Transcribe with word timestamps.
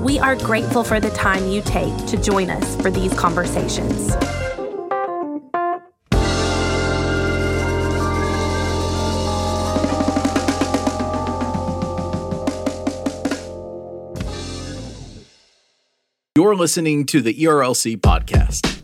We 0.00 0.18
are 0.18 0.34
grateful 0.34 0.82
for 0.82 0.98
the 0.98 1.10
time 1.10 1.46
you 1.48 1.60
take 1.60 1.94
to 2.06 2.16
join 2.16 2.48
us 2.48 2.74
for 2.80 2.90
these 2.90 3.12
conversations. 3.12 4.16
You're 16.34 16.56
listening 16.56 17.04
to 17.04 17.20
the 17.20 17.34
ERLC 17.34 17.98
podcast. 17.98 18.82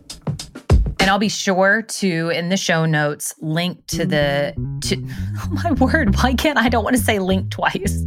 And 1.01 1.09
I'll 1.09 1.19
be 1.19 1.31
sure 1.31 1.81
to, 1.81 2.29
in 2.29 2.51
the 2.51 2.59
show 2.59 2.85
notes, 2.85 3.35
link 3.41 3.87
to 3.87 4.05
the, 4.05 4.53
to, 4.83 4.97
oh 5.39 5.61
my 5.65 5.73
word, 5.73 6.15
why 6.17 6.35
can't 6.35 6.59
I 6.59 6.69
don't 6.69 6.85
want 6.85 6.95
to 6.97 7.03
say 7.03 7.19
link 7.21 7.51
twice? 7.51 8.05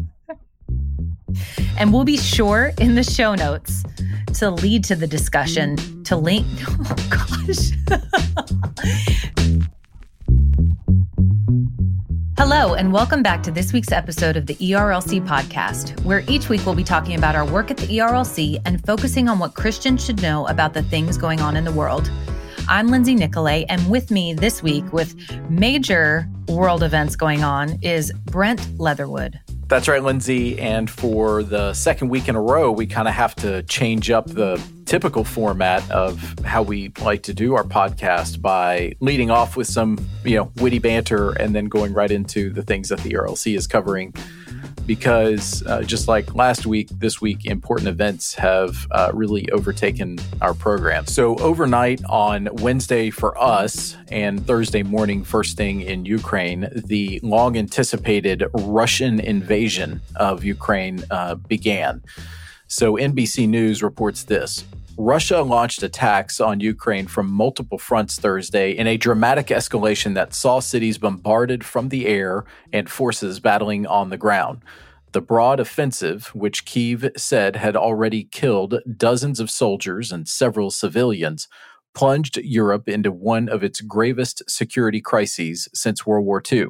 And 1.77 1.93
we'll 1.93 2.05
be 2.05 2.17
sure 2.17 2.71
in 2.79 2.95
the 2.95 3.03
show 3.03 3.35
notes 3.35 3.83
to 4.35 4.49
lead 4.49 4.83
to 4.85 4.95
the 4.95 5.07
discussion 5.07 5.77
to 6.03 6.15
link. 6.15 6.45
Oh 6.81 6.95
gosh. 7.09 7.71
Hello, 12.37 12.73
and 12.73 12.93
welcome 12.93 13.21
back 13.21 13.43
to 13.43 13.51
this 13.51 13.73
week's 13.73 13.91
episode 13.91 14.37
of 14.37 14.45
the 14.45 14.55
ERLC 14.55 15.25
podcast, 15.27 15.99
where 16.05 16.23
each 16.27 16.47
week 16.47 16.65
we'll 16.65 16.73
be 16.73 16.85
talking 16.85 17.15
about 17.15 17.35
our 17.35 17.45
work 17.45 17.69
at 17.69 17.77
the 17.77 17.85
ERLC 17.85 18.61
and 18.65 18.83
focusing 18.85 19.27
on 19.27 19.39
what 19.39 19.55
Christians 19.55 20.05
should 20.05 20.21
know 20.21 20.47
about 20.47 20.73
the 20.73 20.81
things 20.83 21.17
going 21.17 21.41
on 21.41 21.57
in 21.57 21.65
the 21.65 21.71
world. 21.71 22.09
I'm 22.69 22.87
Lindsay 22.87 23.13
Nicolet, 23.13 23.65
and 23.67 23.89
with 23.89 24.09
me 24.09 24.33
this 24.33 24.63
week 24.63 24.93
with 24.93 25.15
major 25.49 26.29
world 26.47 26.81
events 26.81 27.15
going 27.15 27.43
on 27.43 27.77
is 27.81 28.11
Brent 28.25 28.79
Leatherwood. 28.79 29.39
That's 29.69 29.87
right, 29.87 30.01
Lindsay. 30.01 30.57
And 30.57 30.89
for 30.89 31.43
the 31.43 31.75
second 31.75 32.09
week 32.09 32.27
in 32.27 32.35
a 32.35 32.41
row, 32.41 32.71
we 32.71 32.87
kind 32.87 33.07
of 33.07 33.13
have 33.13 33.35
to 33.35 33.61
change 33.63 34.09
up 34.09 34.25
the 34.25 34.59
typical 34.85 35.23
format 35.23 35.87
of 35.91 36.33
how 36.43 36.63
we 36.63 36.91
like 37.01 37.21
to 37.23 37.35
do 37.35 37.53
our 37.53 37.63
podcast 37.63 38.41
by 38.41 38.93
leading 38.99 39.29
off 39.29 39.55
with 39.55 39.67
some, 39.67 40.03
you 40.25 40.35
know, 40.35 40.51
witty 40.55 40.79
banter 40.79 41.33
and 41.33 41.53
then 41.53 41.65
going 41.65 41.93
right 41.93 42.09
into 42.09 42.49
the 42.49 42.63
things 42.63 42.89
that 42.89 42.97
the 43.01 43.11
RLC 43.11 43.55
is 43.55 43.67
covering 43.67 44.11
because 44.89 45.61
uh, 45.67 45.83
just 45.83 46.07
like 46.07 46.33
last 46.33 46.65
week, 46.65 46.89
this 46.97 47.21
week, 47.21 47.45
important 47.45 47.87
events 47.87 48.33
have 48.33 48.87
uh, 48.89 49.11
really 49.13 49.47
overtaken 49.51 50.17
our 50.41 50.55
program. 50.55 51.05
So, 51.05 51.35
overnight 51.35 52.03
on 52.05 52.49
Wednesday 52.53 53.11
for 53.11 53.39
us 53.39 53.95
and 54.07 54.43
Thursday 54.47 54.81
morning, 54.81 55.23
first 55.23 55.57
thing 55.57 55.81
in 55.81 56.05
Ukraine, 56.05 56.69
the 56.73 57.19
long 57.21 57.55
anticipated 57.55 58.43
Russian 58.51 59.19
invasion 59.19 60.01
of 60.15 60.43
Ukraine 60.43 61.03
uh, 61.11 61.35
began. 61.35 62.01
So, 62.65 62.93
NBC 62.93 63.47
News 63.47 63.83
reports 63.83 64.23
this. 64.23 64.65
Russia 64.99 65.43
launched 65.43 65.81
attacks 65.81 66.41
on 66.41 66.59
Ukraine 66.59 67.07
from 67.07 67.31
multiple 67.31 67.77
fronts 67.77 68.19
Thursday 68.19 68.71
in 68.71 68.85
a 68.85 68.97
dramatic 68.97 69.47
escalation 69.47 70.13
that 70.15 70.33
saw 70.33 70.59
cities 70.59 70.97
bombarded 70.97 71.63
from 71.63 71.87
the 71.87 72.05
air 72.05 72.43
and 72.73 72.89
forces 72.89 73.39
battling 73.39 73.87
on 73.87 74.09
the 74.09 74.17
ground. 74.17 74.61
The 75.11 75.21
broad 75.21 75.59
offensive, 75.59 76.27
which 76.35 76.65
Kiev 76.65 77.09
said 77.17 77.55
had 77.55 77.75
already 77.75 78.25
killed 78.25 78.79
dozens 78.95 79.39
of 79.39 79.49
soldiers 79.49 80.11
and 80.11 80.27
several 80.27 80.69
civilians, 80.69 81.47
plunged 81.95 82.37
Europe 82.37 82.87
into 82.87 83.11
one 83.11 83.49
of 83.49 83.63
its 83.63 83.81
gravest 83.81 84.43
security 84.47 85.01
crises 85.01 85.67
since 85.73 86.05
World 86.05 86.25
War 86.25 86.43
II. 86.51 86.67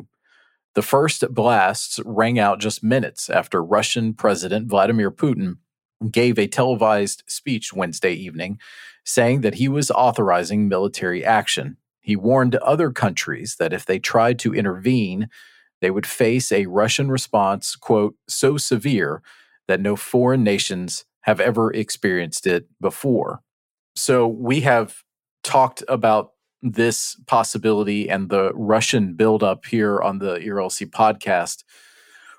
The 0.76 0.82
first 0.82 1.26
blasts 1.34 2.00
rang 2.06 2.40
out 2.40 2.62
just 2.62 2.82
minutes 2.82 3.30
after 3.30 3.62
Russian 3.62 4.14
President 4.14 4.70
Vladimir 4.70 5.12
Putin 5.12 5.58
gave 6.10 6.40
a 6.40 6.48
televised 6.48 7.24
speech 7.28 7.74
Wednesday 7.74 8.14
evening 8.14 8.58
saying 9.04 9.42
that 9.42 9.56
he 9.56 9.68
was 9.68 9.92
authorizing 9.92 10.70
military 10.70 11.26
action. 11.26 11.76
He 12.00 12.16
warned 12.16 12.56
other 12.56 12.92
countries 12.92 13.58
that 13.60 13.74
if 13.74 13.86
they 13.86 14.00
tried 14.00 14.40
to 14.40 14.54
intervene, 14.54 15.28
they 15.82 15.92
would 15.92 16.06
face 16.06 16.52
a 16.52 16.66
Russian 16.66 17.10
response, 17.10 17.76
quote, 17.76 18.16
so 18.28 18.58
severe 18.58 19.22
that 19.68 19.82
no 19.82 19.96
foreign 19.96 20.44
nations 20.44 21.06
have 21.22 21.40
ever 21.40 21.72
experienced 21.74 22.48
it 22.48 22.68
before. 22.82 23.42
So 23.96 24.28
we 24.28 24.62
have 24.62 25.04
talked 25.44 25.84
about 25.88 26.32
this 26.62 27.16
possibility 27.28 28.10
and 28.10 28.30
the 28.30 28.52
Russian 28.54 29.14
buildup 29.14 29.66
here 29.66 30.02
on 30.02 30.20
the 30.20 30.40
ERLC 30.40 30.90
podcast 30.90 31.64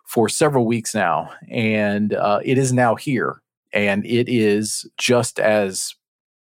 for 0.07 0.29
several 0.29 0.67
weeks 0.67 0.95
now, 0.95 1.31
and 1.49 2.13
uh, 2.13 2.41
it 2.45 2.59
is 2.59 2.73
now 2.73 2.97
here 2.97 3.41
and 3.73 4.05
it 4.05 4.29
is 4.29 4.89
just 4.99 5.39
as 5.39 5.95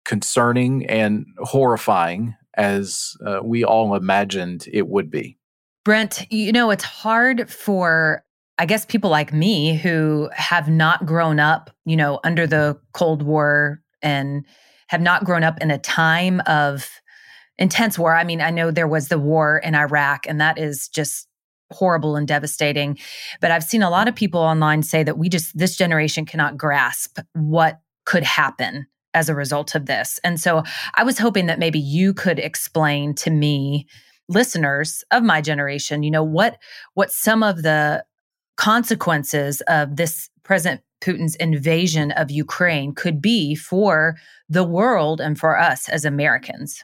concerning 0.05 0.85
and 0.87 1.25
horrifying 1.37 2.35
as 2.55 3.15
uh, 3.25 3.39
we 3.43 3.63
all 3.63 3.95
imagined 3.95 4.67
it 4.71 4.87
would 4.87 5.11
be. 5.11 5.37
Brent, 5.85 6.25
you 6.31 6.51
know, 6.51 6.71
it's 6.71 6.83
hard 6.83 7.49
for, 7.49 8.23
I 8.57 8.65
guess, 8.65 8.85
people 8.85 9.09
like 9.09 9.33
me 9.33 9.75
who 9.75 10.29
have 10.33 10.67
not 10.67 11.05
grown 11.05 11.39
up, 11.39 11.69
you 11.85 11.95
know, 11.95 12.19
under 12.23 12.45
the 12.45 12.79
Cold 12.93 13.23
War 13.23 13.81
and 14.01 14.45
have 14.87 15.01
not 15.01 15.23
grown 15.23 15.43
up 15.43 15.61
in 15.61 15.71
a 15.71 15.77
time 15.77 16.41
of 16.45 16.89
intense 17.57 17.97
war. 17.97 18.15
I 18.15 18.23
mean, 18.23 18.41
I 18.41 18.49
know 18.49 18.71
there 18.71 18.87
was 18.87 19.07
the 19.07 19.19
war 19.19 19.57
in 19.57 19.75
Iraq, 19.75 20.25
and 20.27 20.39
that 20.41 20.57
is 20.57 20.87
just 20.87 21.27
horrible 21.71 22.15
and 22.15 22.27
devastating. 22.27 22.97
But 23.41 23.51
I've 23.51 23.63
seen 23.63 23.83
a 23.83 23.89
lot 23.89 24.07
of 24.07 24.15
people 24.15 24.41
online 24.41 24.83
say 24.83 25.03
that 25.03 25.17
we 25.17 25.29
just, 25.29 25.57
this 25.57 25.77
generation 25.77 26.25
cannot 26.25 26.57
grasp 26.57 27.19
what 27.33 27.79
could 28.05 28.23
happen 28.23 28.87
as 29.13 29.29
a 29.29 29.35
result 29.35 29.75
of 29.75 29.85
this. 29.85 30.19
And 30.23 30.39
so 30.39 30.63
I 30.95 31.03
was 31.03 31.19
hoping 31.19 31.45
that 31.47 31.59
maybe 31.59 31.79
you 31.79 32.13
could 32.13 32.39
explain 32.39 33.13
to 33.15 33.29
me 33.29 33.87
listeners 34.29 35.03
of 35.11 35.23
my 35.23 35.41
generation, 35.41 36.03
you 36.03 36.11
know, 36.11 36.23
what 36.23 36.57
what 36.93 37.11
some 37.11 37.43
of 37.43 37.63
the 37.63 38.03
consequences 38.55 39.61
of 39.67 39.95
this 39.95 40.29
President 40.43 40.81
Putin's 41.01 41.35
invasion 41.35 42.11
of 42.11 42.31
Ukraine 42.31 42.93
could 42.93 43.21
be 43.21 43.55
for 43.55 44.17
the 44.49 44.63
world 44.63 45.21
and 45.21 45.39
for 45.39 45.57
us 45.57 45.87
as 45.89 46.05
Americans. 46.05 46.83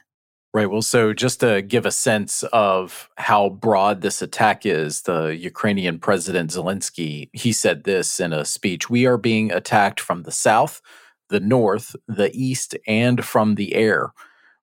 Right. 0.54 0.70
Well, 0.70 0.80
so 0.80 1.12
just 1.12 1.40
to 1.40 1.60
give 1.60 1.84
a 1.84 1.90
sense 1.90 2.42
of 2.44 3.10
how 3.18 3.50
broad 3.50 4.00
this 4.00 4.22
attack 4.22 4.64
is, 4.64 5.02
the 5.02 5.36
Ukrainian 5.38 5.98
President 5.98 6.50
Zelensky, 6.50 7.28
he 7.34 7.52
said 7.52 7.84
this 7.84 8.20
in 8.20 8.32
a 8.32 8.46
speech 8.46 8.88
We 8.88 9.04
are 9.04 9.18
being 9.18 9.52
attacked 9.52 10.00
from 10.00 10.22
the 10.22 10.32
south, 10.32 10.80
the 11.28 11.40
north, 11.40 11.94
the 12.08 12.30
east, 12.32 12.74
and 12.86 13.22
from 13.22 13.56
the 13.56 13.74
air. 13.74 14.12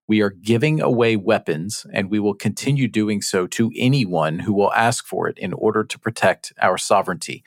We 0.07 0.21
are 0.21 0.29
giving 0.29 0.81
away 0.81 1.15
weapons, 1.15 1.85
and 1.93 2.09
we 2.09 2.19
will 2.19 2.33
continue 2.33 2.87
doing 2.87 3.21
so 3.21 3.47
to 3.47 3.71
anyone 3.75 4.39
who 4.39 4.53
will 4.53 4.73
ask 4.73 5.05
for 5.05 5.27
it 5.27 5.37
in 5.37 5.53
order 5.53 5.83
to 5.83 5.99
protect 5.99 6.51
our 6.61 6.77
sovereignty. 6.77 7.43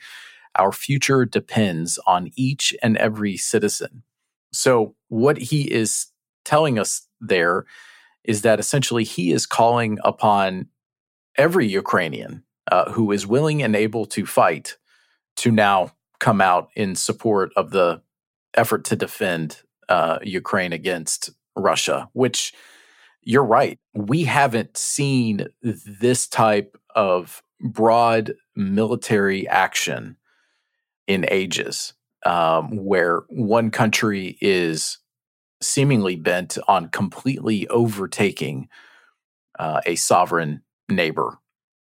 Our 0.55 0.71
future 0.71 1.23
depends 1.25 1.99
on 2.07 2.31
each 2.35 2.75
and 2.81 2.97
every 2.97 3.37
citizen. 3.37 4.03
So, 4.51 4.95
what 5.07 5.37
he 5.37 5.71
is 5.71 6.07
telling 6.45 6.79
us 6.79 7.07
there 7.21 7.65
is 8.23 8.41
that 8.41 8.59
essentially 8.59 9.03
he 9.03 9.31
is 9.31 9.45
calling 9.45 9.99
upon 10.03 10.67
every 11.37 11.67
Ukrainian 11.67 12.43
uh, 12.71 12.91
who 12.91 13.11
is 13.11 13.27
willing 13.27 13.61
and 13.61 13.75
able 13.75 14.05
to 14.07 14.25
fight 14.25 14.77
to 15.37 15.51
now 15.51 15.93
come 16.19 16.41
out 16.41 16.69
in 16.75 16.95
support 16.95 17.51
of 17.55 17.69
the 17.69 18.01
effort 18.55 18.83
to 18.85 18.95
defend 18.95 19.61
uh, 19.87 20.19
Ukraine 20.23 20.73
against 20.73 21.29
Russia, 21.57 22.09
which 22.13 22.53
you're 23.23 23.43
right. 23.43 23.79
We 23.93 24.23
haven't 24.23 24.77
seen 24.77 25.47
this 25.61 26.27
type 26.27 26.77
of 26.95 27.43
broad 27.59 28.33
military 28.55 29.47
action 29.47 30.15
in 31.07 31.25
ages, 31.29 31.93
um, 32.25 32.85
where 32.85 33.23
one 33.29 33.71
country 33.71 34.37
is 34.41 34.99
seemingly 35.61 36.15
bent 36.15 36.57
on 36.67 36.89
completely 36.89 37.67
overtaking 37.67 38.69
uh, 39.57 39.81
a 39.85 39.95
sovereign 39.95 40.61
neighbor. 40.87 41.39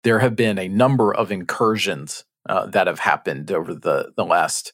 There 0.04 0.20
have 0.20 0.36
been 0.36 0.60
a 0.60 0.68
number 0.68 1.14
of 1.14 1.32
incursions 1.32 2.26
uh, 2.48 2.66
that 2.68 2.88
have 2.88 3.00
happened 3.00 3.52
over 3.52 3.74
the, 3.74 4.12
the 4.18 4.26
last 4.26 4.74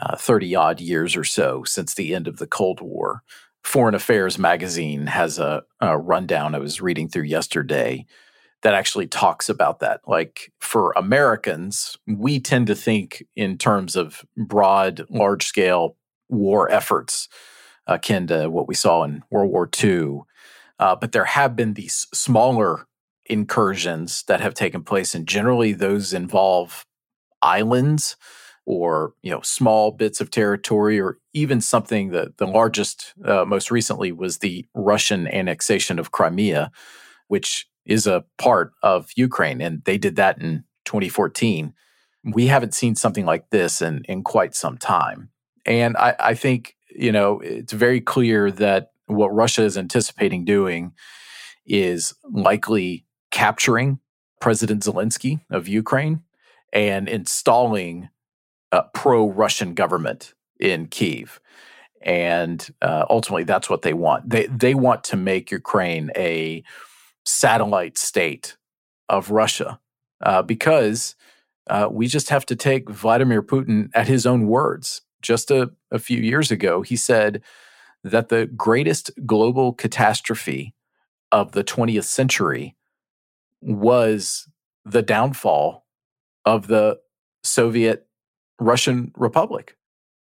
uh, 0.00 0.16
30 0.16 0.54
odd 0.56 0.80
years 0.80 1.16
or 1.16 1.24
so 1.24 1.64
since 1.64 1.94
the 1.94 2.14
end 2.14 2.26
of 2.26 2.38
the 2.38 2.46
Cold 2.46 2.80
War. 2.80 3.22
Foreign 3.64 3.94
Affairs 3.94 4.38
magazine 4.38 5.06
has 5.06 5.38
a, 5.38 5.62
a 5.80 5.98
rundown 5.98 6.54
I 6.54 6.58
was 6.58 6.80
reading 6.80 7.08
through 7.08 7.24
yesterday 7.24 8.06
that 8.62 8.74
actually 8.74 9.06
talks 9.06 9.48
about 9.48 9.80
that. 9.80 10.00
Like 10.06 10.52
for 10.60 10.92
Americans, 10.96 11.98
we 12.06 12.40
tend 12.40 12.66
to 12.68 12.74
think 12.74 13.24
in 13.34 13.58
terms 13.58 13.96
of 13.96 14.24
broad, 14.36 15.04
large 15.10 15.46
scale 15.46 15.96
war 16.28 16.70
efforts, 16.70 17.28
akin 17.86 18.26
to 18.28 18.48
what 18.48 18.68
we 18.68 18.74
saw 18.74 19.02
in 19.04 19.22
World 19.30 19.50
War 19.50 19.68
II. 19.82 20.20
Uh, 20.78 20.96
but 20.96 21.12
there 21.12 21.26
have 21.26 21.54
been 21.56 21.74
these 21.74 22.06
smaller 22.12 22.86
incursions 23.26 24.24
that 24.24 24.40
have 24.40 24.54
taken 24.54 24.82
place, 24.82 25.14
and 25.14 25.26
generally 25.26 25.72
those 25.72 26.12
involve 26.12 26.86
islands 27.42 28.16
or 28.66 29.12
you 29.22 29.30
know 29.30 29.40
small 29.42 29.90
bits 29.90 30.20
of 30.20 30.30
territory 30.30 31.00
or 31.00 31.18
even 31.32 31.60
something 31.60 32.10
that 32.10 32.36
the 32.38 32.46
largest 32.46 33.12
uh, 33.24 33.44
most 33.44 33.70
recently 33.70 34.12
was 34.12 34.38
the 34.38 34.66
russian 34.74 35.26
annexation 35.28 35.98
of 35.98 36.12
crimea 36.12 36.70
which 37.28 37.66
is 37.84 38.06
a 38.06 38.24
part 38.38 38.72
of 38.82 39.10
ukraine 39.16 39.60
and 39.60 39.82
they 39.84 39.98
did 39.98 40.16
that 40.16 40.40
in 40.40 40.64
2014 40.84 41.74
we 42.24 42.46
haven't 42.46 42.74
seen 42.74 42.94
something 42.94 43.26
like 43.26 43.50
this 43.50 43.82
in 43.82 44.02
in 44.04 44.22
quite 44.22 44.54
some 44.54 44.78
time. 44.78 45.30
And 45.66 45.96
i 45.96 46.14
i 46.18 46.34
think 46.34 46.76
you 46.90 47.12
know 47.12 47.40
it's 47.40 47.72
very 47.72 48.00
clear 48.00 48.50
that 48.50 48.92
what 49.06 49.34
russia 49.34 49.62
is 49.62 49.76
anticipating 49.76 50.44
doing 50.44 50.92
is 51.66 52.14
likely 52.30 53.04
capturing 53.30 53.98
president 54.40 54.82
zelensky 54.82 55.40
of 55.50 55.66
ukraine 55.66 56.22
and 56.72 57.08
installing 57.08 58.08
a 58.74 58.82
pro 58.92 59.30
Russian 59.30 59.74
government 59.74 60.34
in 60.58 60.88
Kiev. 60.88 61.40
And 62.02 62.68
uh, 62.82 63.04
ultimately, 63.08 63.44
that's 63.44 63.70
what 63.70 63.82
they 63.82 63.94
want. 63.94 64.28
They, 64.28 64.46
they 64.46 64.74
want 64.74 65.04
to 65.04 65.16
make 65.16 65.50
Ukraine 65.50 66.10
a 66.16 66.62
satellite 67.24 67.96
state 67.96 68.56
of 69.08 69.30
Russia 69.30 69.78
uh, 70.22 70.42
because 70.42 71.14
uh, 71.70 71.88
we 71.90 72.08
just 72.08 72.28
have 72.30 72.44
to 72.46 72.56
take 72.56 72.90
Vladimir 72.90 73.42
Putin 73.42 73.90
at 73.94 74.08
his 74.08 74.26
own 74.26 74.48
words. 74.48 75.02
Just 75.22 75.50
a, 75.50 75.70
a 75.90 75.98
few 75.98 76.18
years 76.18 76.50
ago, 76.50 76.82
he 76.82 76.96
said 76.96 77.42
that 78.02 78.28
the 78.28 78.46
greatest 78.46 79.10
global 79.24 79.72
catastrophe 79.72 80.74
of 81.32 81.52
the 81.52 81.64
20th 81.64 82.04
century 82.04 82.76
was 83.62 84.48
the 84.84 85.00
downfall 85.00 85.86
of 86.44 86.66
the 86.66 86.98
Soviet 87.42 88.06
Russian 88.60 89.12
Republic. 89.16 89.76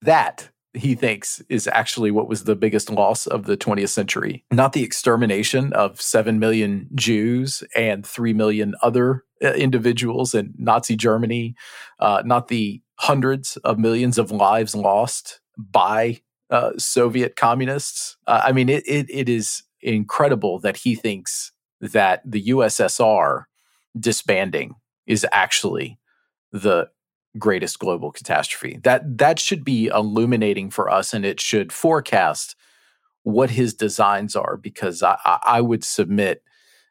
That 0.02 0.50
he 0.72 0.94
thinks 0.94 1.42
is 1.48 1.66
actually 1.66 2.10
what 2.10 2.28
was 2.28 2.44
the 2.44 2.54
biggest 2.54 2.90
loss 2.90 3.26
of 3.26 3.44
the 3.44 3.56
20th 3.56 3.88
century, 3.88 4.44
not 4.52 4.72
the 4.72 4.84
extermination 4.84 5.72
of 5.72 6.00
7 6.00 6.38
million 6.38 6.88
Jews 6.94 7.64
and 7.74 8.06
3 8.06 8.32
million 8.34 8.74
other 8.82 9.24
uh, 9.42 9.52
individuals 9.52 10.34
in 10.34 10.54
Nazi 10.56 10.96
Germany, 10.96 11.56
uh, 11.98 12.22
not 12.24 12.48
the 12.48 12.82
hundreds 12.96 13.56
of 13.58 13.78
millions 13.78 14.16
of 14.18 14.30
lives 14.30 14.74
lost 14.74 15.40
by 15.56 16.20
uh, 16.50 16.72
Soviet 16.78 17.36
communists. 17.36 18.16
Uh, 18.26 18.42
I 18.44 18.52
mean, 18.52 18.68
it, 18.68 18.84
it, 18.86 19.06
it 19.10 19.28
is 19.28 19.62
incredible 19.80 20.58
that 20.60 20.78
he 20.78 20.94
thinks 20.94 21.52
that 21.80 22.22
the 22.24 22.44
USSR 22.48 23.44
disbanding 23.98 24.74
is 25.06 25.26
actually 25.32 25.98
the 26.52 26.90
greatest 27.38 27.78
global 27.78 28.10
catastrophe. 28.10 28.78
That 28.82 29.18
that 29.18 29.38
should 29.38 29.64
be 29.64 29.86
illuminating 29.86 30.70
for 30.70 30.90
us, 30.90 31.14
and 31.14 31.24
it 31.24 31.40
should 31.40 31.72
forecast 31.72 32.56
what 33.22 33.50
his 33.50 33.74
designs 33.74 34.34
are. 34.36 34.56
Because 34.56 35.02
I, 35.02 35.16
I 35.24 35.60
would 35.60 35.84
submit 35.84 36.42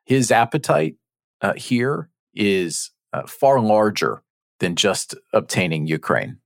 his 0.05 0.31
appetite 0.31 0.95
uh, 1.41 1.53
here 1.53 2.09
is 2.33 2.91
uh, 3.13 3.23
far 3.27 3.59
larger 3.59 4.23
than 4.59 4.75
just 4.75 5.15
obtaining 5.33 5.87
Ukraine. 5.87 6.37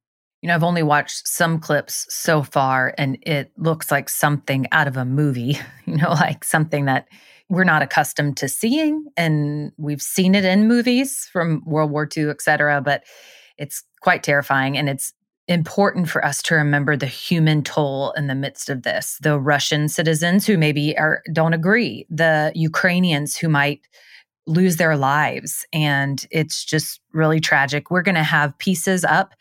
You 0.42 0.48
know, 0.48 0.56
I've 0.56 0.64
only 0.64 0.84
watched 0.84 1.28
some 1.28 1.60
clips 1.60 2.06
so 2.10 2.44
far, 2.44 2.94
and 2.98 3.18
it 3.22 3.52
looks 3.58 3.92
like 3.92 4.10
something 4.10 4.68
out 4.72 4.88
of 4.88 4.98
a 4.98 5.06
movie. 5.06 5.58
You 5.86 5.98
know, 5.98 6.12
like 6.12 6.46
something 6.46 6.86
that 6.86 7.10
we're 7.50 7.66
not 7.66 7.82
accustomed 7.82 8.38
to 8.38 8.48
seeing, 8.48 9.06
and 9.18 9.74
we've 9.78 10.02
seen 10.02 10.34
it 10.34 10.46
in 10.46 10.68
movies 10.68 11.30
from 11.32 11.62
World 11.66 11.92
War 11.92 12.08
II, 12.16 12.30
et 12.30 12.42
cetera. 12.42 12.82
But 12.82 13.04
it's 13.58 13.84
quite 14.02 14.24
terrifying. 14.24 14.78
And 14.78 14.90
it's 14.90 15.14
important 15.48 16.10
for 16.10 16.24
us 16.24 16.42
to 16.44 16.56
remember 16.56 16.96
the 16.96 17.06
human 17.06 17.64
toll 17.64 18.12
in 18.12 18.28
the 18.28 18.36
midst 18.36 18.70
of 18.70 18.84
this. 18.84 19.18
The 19.22 19.40
Russian 19.40 19.90
citizens 19.90 20.48
who 20.48 20.58
maybe 20.58 20.98
are, 20.98 21.22
don't 21.34 21.54
agree, 21.54 22.06
the 22.10 22.52
Ukrainians 22.56 23.36
who 23.36 23.50
might 23.50 23.82
lose 24.46 24.78
their 24.78 24.96
lives. 24.96 25.66
And 25.74 26.26
it's 26.32 26.64
just 26.64 27.02
really 27.12 27.40
tragic. 27.40 27.92
We're 27.92 28.02
going 28.02 28.16
to 28.16 28.24
have 28.24 28.58
pieces 28.58 29.04
up 29.04 29.34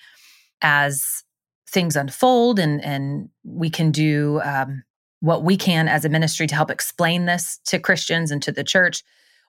as 0.60 1.24
things 1.68 1.96
unfold 1.96 2.58
and, 2.58 2.84
and 2.84 3.28
we 3.44 3.70
can 3.70 3.90
do 3.90 4.40
um, 4.44 4.82
what 5.20 5.42
we 5.44 5.56
can 5.56 5.88
as 5.88 6.04
a 6.04 6.08
ministry 6.08 6.46
to 6.46 6.54
help 6.54 6.70
explain 6.70 7.26
this 7.26 7.58
to 7.66 7.78
Christians 7.78 8.30
and 8.30 8.42
to 8.42 8.52
the 8.52 8.64
church. 8.64 9.02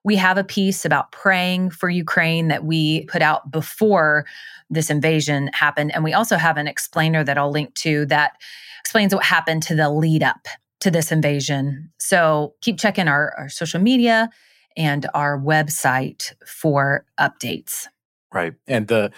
We 0.04 0.16
have 0.18 0.38
a 0.38 0.44
piece 0.44 0.86
about 0.86 1.12
praying 1.12 1.72
for 1.72 1.90
Ukraine 1.90 2.50
that 2.50 2.66
we 2.66 3.06
put 3.06 3.22
out 3.22 3.52
before 3.52 4.26
this 4.70 4.90
invasion 4.90 5.50
happened. 5.54 5.94
And 5.94 6.04
we 6.04 6.14
also 6.14 6.38
have 6.38 6.58
an 6.58 6.68
explainer 6.68 7.24
that 7.24 7.38
I'll 7.38 7.52
link 7.52 7.74
to 7.76 8.06
that 8.08 8.34
explains 8.80 9.14
what 9.16 9.24
happened 9.24 9.64
to 9.64 9.76
the 9.76 9.90
lead 9.90 10.24
up 10.24 10.48
to 10.82 10.92
this 10.92 11.12
invasion. 11.12 11.90
So 12.00 12.56
keep 12.62 12.78
checking 12.78 13.08
our, 13.08 13.34
our 13.38 13.50
social 13.50 13.80
media 13.80 14.30
and 14.76 15.08
our 15.14 15.40
website 15.40 16.34
for 16.46 17.06
updates. 17.20 17.88
Right, 18.34 18.56
and 18.68 18.88
the 18.88 19.12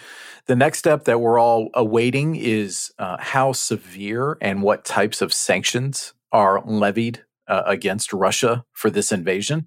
the 0.44 0.54
next 0.54 0.78
step 0.78 1.04
that 1.04 1.20
we're 1.20 1.40
all 1.40 1.70
awaiting 1.72 2.36
is 2.36 2.92
uh, 2.98 3.16
how 3.18 3.52
severe 3.52 4.36
and 4.42 4.62
what 4.62 4.84
types 4.84 5.22
of 5.22 5.32
sanctions 5.32 6.12
are 6.32 6.62
levied 6.66 7.24
uh, 7.48 7.62
against 7.64 8.12
Russia 8.12 8.66
for 8.72 8.90
this 8.90 9.12
invasion. 9.12 9.66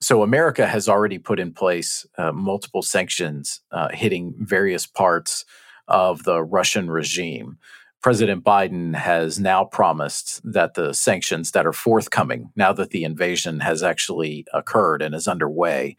So 0.00 0.22
America 0.22 0.66
has 0.66 0.88
already 0.88 1.18
put 1.18 1.38
in 1.38 1.52
place 1.52 2.06
uh, 2.16 2.32
multiple 2.32 2.82
sanctions 2.82 3.60
uh, 3.70 3.88
hitting 3.92 4.34
various 4.38 4.86
parts 4.86 5.44
of 5.88 6.24
the 6.24 6.42
Russian 6.42 6.90
regime. 6.90 7.58
President 8.02 8.42
Biden 8.42 8.94
has 8.94 9.38
now 9.38 9.64
promised 9.64 10.40
that 10.42 10.72
the 10.72 10.94
sanctions 10.94 11.50
that 11.50 11.66
are 11.66 11.72
forthcoming, 11.72 12.50
now 12.56 12.72
that 12.72 12.90
the 12.90 13.04
invasion 13.04 13.60
has 13.60 13.82
actually 13.82 14.46
occurred 14.54 15.02
and 15.02 15.14
is 15.14 15.28
underway, 15.28 15.96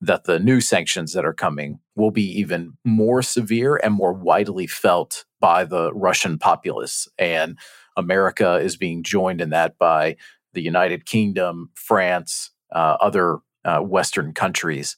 that 0.00 0.24
the 0.24 0.38
new 0.38 0.60
sanctions 0.62 1.12
that 1.12 1.26
are 1.26 1.34
coming 1.34 1.80
will 1.96 2.10
be 2.10 2.24
even 2.40 2.72
more 2.82 3.20
severe 3.20 3.76
and 3.76 3.92
more 3.92 4.14
widely 4.14 4.66
felt 4.66 5.26
by 5.38 5.66
the 5.66 5.92
Russian 5.92 6.38
populace. 6.38 7.06
And 7.18 7.58
America 7.94 8.54
is 8.56 8.76
being 8.78 9.02
joined 9.02 9.42
in 9.42 9.50
that 9.50 9.76
by 9.76 10.16
the 10.54 10.62
United 10.62 11.04
Kingdom, 11.04 11.70
France, 11.74 12.50
uh, 12.74 12.96
other 13.00 13.38
uh, 13.64 13.80
Western 13.80 14.32
countries 14.32 14.96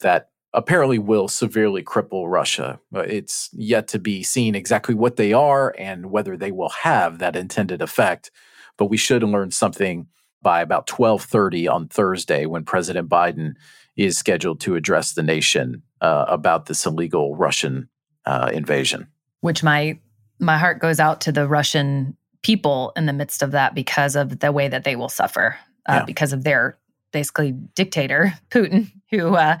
that 0.00 0.30
apparently 0.54 0.98
will 0.98 1.28
severely 1.28 1.82
cripple 1.82 2.30
Russia. 2.30 2.80
It's 2.92 3.50
yet 3.52 3.86
to 3.88 3.98
be 3.98 4.22
seen 4.22 4.54
exactly 4.54 4.94
what 4.94 5.16
they 5.16 5.32
are 5.32 5.74
and 5.78 6.10
whether 6.10 6.36
they 6.36 6.52
will 6.52 6.70
have 6.70 7.18
that 7.18 7.36
intended 7.36 7.82
effect. 7.82 8.30
But 8.76 8.86
we 8.86 8.96
should 8.96 9.22
learn 9.22 9.50
something 9.50 10.06
by 10.40 10.60
about 10.60 10.86
12:30 10.86 11.68
on 11.68 11.88
Thursday 11.88 12.46
when 12.46 12.64
President 12.64 13.08
Biden 13.08 13.54
is 13.96 14.16
scheduled 14.16 14.60
to 14.60 14.76
address 14.76 15.12
the 15.12 15.22
nation 15.22 15.82
uh, 16.00 16.24
about 16.28 16.66
this 16.66 16.86
illegal 16.86 17.36
Russian 17.36 17.88
uh, 18.24 18.50
invasion. 18.52 19.08
Which 19.40 19.62
my 19.62 19.98
my 20.38 20.56
heart 20.56 20.80
goes 20.80 21.00
out 21.00 21.20
to 21.22 21.32
the 21.32 21.48
Russian 21.48 22.16
people 22.42 22.92
in 22.96 23.06
the 23.06 23.12
midst 23.12 23.42
of 23.42 23.50
that 23.50 23.74
because 23.74 24.14
of 24.14 24.38
the 24.38 24.52
way 24.52 24.68
that 24.68 24.84
they 24.84 24.94
will 24.94 25.08
suffer 25.08 25.56
uh, 25.88 25.94
yeah. 25.94 26.04
because 26.04 26.32
of 26.32 26.44
their 26.44 26.78
basically 27.12 27.52
dictator, 27.74 28.34
Putin, 28.50 28.90
who 29.10 29.34
uh, 29.34 29.58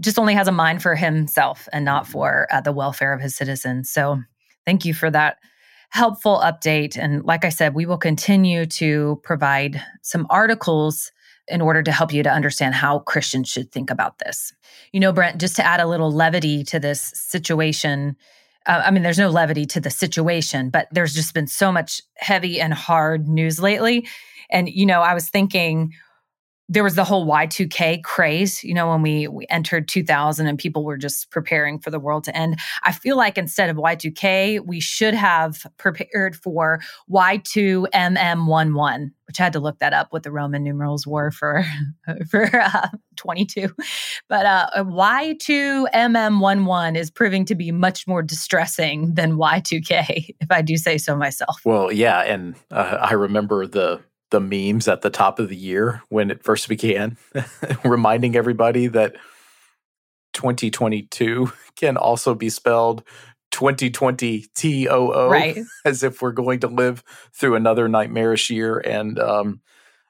just 0.00 0.18
only 0.18 0.34
has 0.34 0.48
a 0.48 0.52
mind 0.52 0.82
for 0.82 0.94
himself 0.94 1.68
and 1.72 1.84
not 1.84 2.06
for 2.06 2.46
uh, 2.50 2.60
the 2.60 2.72
welfare 2.72 3.12
of 3.12 3.20
his 3.20 3.36
citizens. 3.36 3.90
So, 3.90 4.22
thank 4.64 4.84
you 4.84 4.94
for 4.94 5.10
that 5.10 5.38
helpful 5.90 6.40
update. 6.44 6.96
And 6.98 7.24
like 7.24 7.44
I 7.44 7.48
said, 7.48 7.74
we 7.74 7.86
will 7.86 7.98
continue 7.98 8.66
to 8.66 9.20
provide 9.22 9.82
some 10.02 10.26
articles 10.30 11.10
in 11.48 11.60
order 11.60 11.82
to 11.82 11.92
help 11.92 12.12
you 12.12 12.22
to 12.22 12.30
understand 12.30 12.74
how 12.74 12.98
Christians 13.00 13.48
should 13.48 13.72
think 13.72 13.90
about 13.90 14.18
this. 14.18 14.52
You 14.92 15.00
know, 15.00 15.12
Brent, 15.12 15.40
just 15.40 15.56
to 15.56 15.64
add 15.64 15.80
a 15.80 15.86
little 15.86 16.12
levity 16.12 16.62
to 16.64 16.78
this 16.78 17.00
situation. 17.14 18.16
Uh, 18.66 18.82
I 18.84 18.90
mean, 18.90 19.02
there's 19.02 19.18
no 19.18 19.30
levity 19.30 19.64
to 19.66 19.80
the 19.80 19.90
situation, 19.90 20.68
but 20.68 20.88
there's 20.92 21.14
just 21.14 21.32
been 21.32 21.46
so 21.46 21.72
much 21.72 22.02
heavy 22.16 22.60
and 22.60 22.74
hard 22.74 23.26
news 23.26 23.58
lately. 23.58 24.06
And, 24.50 24.68
you 24.68 24.84
know, 24.84 25.00
I 25.00 25.14
was 25.14 25.30
thinking, 25.30 25.94
there 26.68 26.84
was 26.84 26.96
the 26.96 27.04
whole 27.04 27.26
Y2K 27.26 28.02
craze, 28.02 28.62
you 28.62 28.74
know, 28.74 28.90
when 28.90 29.00
we, 29.00 29.26
we 29.26 29.46
entered 29.48 29.88
2000 29.88 30.46
and 30.46 30.58
people 30.58 30.84
were 30.84 30.98
just 30.98 31.30
preparing 31.30 31.78
for 31.78 31.90
the 31.90 31.98
world 31.98 32.24
to 32.24 32.36
end. 32.36 32.58
I 32.82 32.92
feel 32.92 33.16
like 33.16 33.38
instead 33.38 33.70
of 33.70 33.76
Y2K, 33.76 34.66
we 34.66 34.78
should 34.78 35.14
have 35.14 35.66
prepared 35.78 36.36
for 36.36 36.80
Y2MM11, 37.10 39.12
which 39.26 39.40
I 39.40 39.44
had 39.44 39.54
to 39.54 39.60
look 39.60 39.78
that 39.78 39.94
up 39.94 40.08
what 40.10 40.24
the 40.24 40.30
Roman 40.30 40.62
numerals 40.62 41.06
were 41.06 41.30
for 41.30 41.64
for 42.30 42.54
uh, 42.54 42.88
22. 43.16 43.74
But 44.28 44.44
uh, 44.44 44.68
Y2MM11 44.76 46.96
is 46.96 47.10
proving 47.10 47.46
to 47.46 47.54
be 47.54 47.72
much 47.72 48.06
more 48.06 48.22
distressing 48.22 49.14
than 49.14 49.38
Y2K, 49.38 50.34
if 50.40 50.50
I 50.50 50.60
do 50.60 50.76
say 50.76 50.98
so 50.98 51.16
myself. 51.16 51.62
Well, 51.64 51.90
yeah, 51.90 52.20
and 52.20 52.56
uh, 52.70 52.98
I 53.00 53.14
remember 53.14 53.66
the 53.66 54.02
the 54.30 54.40
memes 54.40 54.88
at 54.88 55.02
the 55.02 55.10
top 55.10 55.38
of 55.38 55.48
the 55.48 55.56
year 55.56 56.02
when 56.08 56.30
it 56.30 56.42
first 56.42 56.68
began, 56.68 57.16
reminding 57.84 58.36
everybody 58.36 58.86
that 58.88 59.16
2022 60.34 61.50
can 61.76 61.96
also 61.96 62.34
be 62.34 62.48
spelled 62.48 63.02
2020 63.52 64.46
T 64.54 64.88
O 64.88 65.10
O, 65.12 65.28
right? 65.28 65.58
As 65.84 66.02
if 66.02 66.20
we're 66.20 66.32
going 66.32 66.60
to 66.60 66.68
live 66.68 67.02
through 67.34 67.54
another 67.54 67.88
nightmarish 67.88 68.50
year. 68.50 68.78
And 68.78 69.18
um, 69.18 69.60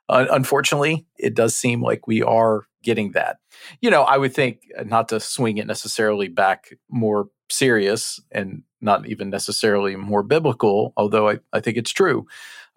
unfortunately, 0.09 1.07
it 1.17 1.35
does 1.35 1.57
seem 1.57 1.83
like 1.83 2.07
we 2.07 2.23
are 2.23 2.67
getting 2.83 3.13
that. 3.13 3.39
You 3.81 3.91
know, 3.91 4.03
I 4.03 4.19
would 4.19 4.35
think 4.35 4.63
uh, 4.79 4.85
not 4.85 5.09
to 5.09 5.21
swing 5.21 5.59
it 5.59 5.67
necessarily 5.67 6.29
back 6.29 6.75
more 6.91 7.29
serious 7.51 8.21
and 8.31 8.63
not 8.81 9.07
even 9.07 9.31
necessarily 9.31 9.97
more 9.97 10.23
biblical, 10.23 10.93
although 10.97 11.29
I, 11.29 11.39
I 11.53 11.61
think 11.61 11.77
it's 11.77 11.91
true. 11.91 12.27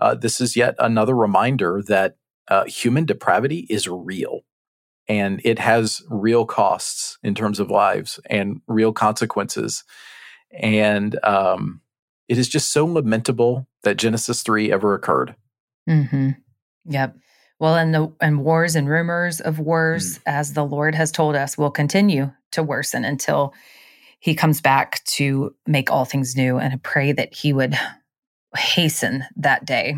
Uh, 0.01 0.15
this 0.15 0.41
is 0.41 0.55
yet 0.55 0.75
another 0.79 1.15
reminder 1.15 1.81
that 1.88 2.17
uh, 2.48 2.65
human 2.65 3.05
depravity 3.05 3.67
is 3.70 3.88
real 3.88 4.41
and 5.08 5.41
it 5.43 5.60
has 5.60 6.01
real 6.10 6.46
costs 6.46 7.17
in 7.24 7.36
terms 7.36 7.60
of 7.60 7.70
lives 7.70 8.20
and 8.29 8.62
real 8.67 8.91
consequences. 8.91 9.84
And 10.51 11.17
um, 11.24 11.81
it 12.27 12.38
is 12.38 12.50
just 12.50 12.72
so 12.72 12.86
lamentable 12.86 13.67
that 13.84 13.98
Genesis 13.98 14.41
3 14.41 14.72
ever 14.72 14.93
occurred. 14.93 15.36
Mm-hmm. 15.89 16.29
Yep. 16.86 17.17
Well, 17.60 17.75
and 17.75 17.93
the 17.93 18.12
and 18.20 18.43
wars 18.43 18.75
and 18.75 18.89
rumors 18.89 19.39
of 19.39 19.60
wars, 19.60 20.17
mm. 20.17 20.22
as 20.25 20.53
the 20.53 20.65
Lord 20.65 20.96
has 20.96 21.12
told 21.12 21.36
us, 21.36 21.58
will 21.58 21.70
continue 21.70 22.31
to 22.53 22.63
worsen 22.63 23.05
until 23.05 23.53
He 24.20 24.34
comes 24.34 24.62
back 24.62 25.03
to 25.05 25.53
make 25.67 25.91
all 25.91 26.05
things 26.05 26.36
new. 26.36 26.58
And 26.58 26.74
I 26.74 26.77
pray 26.77 27.12
that 27.12 27.36
He 27.36 27.53
would 27.53 27.77
hasten 28.55 29.24
that 29.38 29.65
day. 29.65 29.96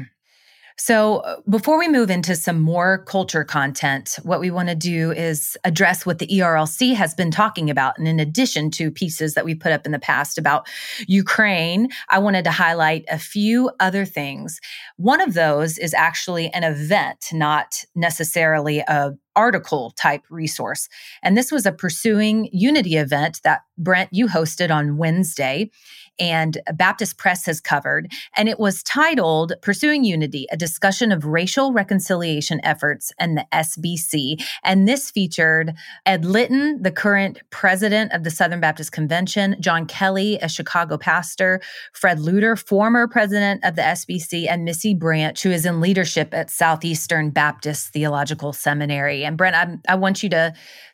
So, 0.75 1.41
before 1.47 1.77
we 1.77 1.87
move 1.87 2.09
into 2.09 2.35
some 2.35 2.59
more 2.59 3.03
culture 3.05 3.43
content, 3.43 4.17
what 4.23 4.39
we 4.39 4.49
want 4.49 4.69
to 4.69 4.75
do 4.75 5.11
is 5.11 5.55
address 5.63 6.05
what 6.05 6.17
the 6.17 6.27
ERLC 6.27 6.95
has 6.95 7.13
been 7.13 7.29
talking 7.29 7.69
about. 7.69 7.97
And 7.97 8.07
in 8.07 8.19
addition 8.19 8.71
to 8.71 8.89
pieces 8.89 9.35
that 9.35 9.45
we 9.45 9.53
put 9.53 9.71
up 9.71 9.85
in 9.85 9.91
the 9.91 9.99
past 9.99 10.37
about 10.37 10.67
Ukraine, 11.07 11.89
I 12.09 12.17
wanted 12.17 12.43
to 12.45 12.51
highlight 12.51 13.05
a 13.09 13.19
few 13.19 13.69
other 13.79 14.03
things. 14.03 14.59
One 14.97 15.21
of 15.21 15.35
those 15.35 15.77
is 15.77 15.93
actually 15.93 16.49
an 16.49 16.63
event, 16.63 17.27
not 17.31 17.85
necessarily 17.95 18.79
a 18.79 19.13
article 19.35 19.91
type 19.91 20.23
resource. 20.29 20.87
And 21.21 21.37
this 21.37 21.51
was 21.51 21.65
a 21.65 21.71
Pursuing 21.71 22.49
Unity 22.51 22.97
event 22.97 23.41
that 23.43 23.61
Brent, 23.77 24.09
you 24.11 24.27
hosted 24.27 24.71
on 24.71 24.97
Wednesday 24.97 25.71
and 26.19 26.57
Baptist 26.73 27.17
Press 27.17 27.45
has 27.45 27.59
covered. 27.59 28.11
And 28.35 28.47
it 28.47 28.59
was 28.59 28.83
titled 28.83 29.53
Pursuing 29.61 30.03
Unity, 30.03 30.45
a 30.51 30.57
discussion 30.57 31.11
of 31.11 31.25
racial 31.25 31.73
reconciliation 31.73 32.59
efforts 32.63 33.11
and 33.19 33.37
the 33.37 33.45
SBC. 33.51 34.43
And 34.63 34.87
this 34.87 35.11
featured 35.11 35.73
Ed 36.05 36.25
Litton, 36.25 36.81
the 36.81 36.91
current 36.91 37.41
president 37.49 38.11
of 38.13 38.23
the 38.23 38.31
Southern 38.31 38.59
Baptist 38.59 38.91
Convention, 38.91 39.55
John 39.59 39.85
Kelly, 39.85 40.37
a 40.41 40.49
Chicago 40.49 40.97
pastor, 40.97 41.61
Fred 41.93 42.19
Luter, 42.19 42.57
former 42.57 43.07
president 43.07 43.63
of 43.63 43.75
the 43.75 43.81
SBC, 43.81 44.47
and 44.49 44.63
Missy 44.63 44.93
Branch, 44.93 45.41
who 45.41 45.51
is 45.51 45.65
in 45.65 45.81
leadership 45.81 46.33
at 46.33 46.49
Southeastern 46.49 47.29
Baptist 47.29 47.89
Theological 47.89 48.53
Seminary. 48.53 49.25
And 49.25 49.37
Brent, 49.37 49.55
I, 49.55 49.93
I 49.93 49.95
want 49.95 50.23
you 50.23 50.29
to 50.29 50.53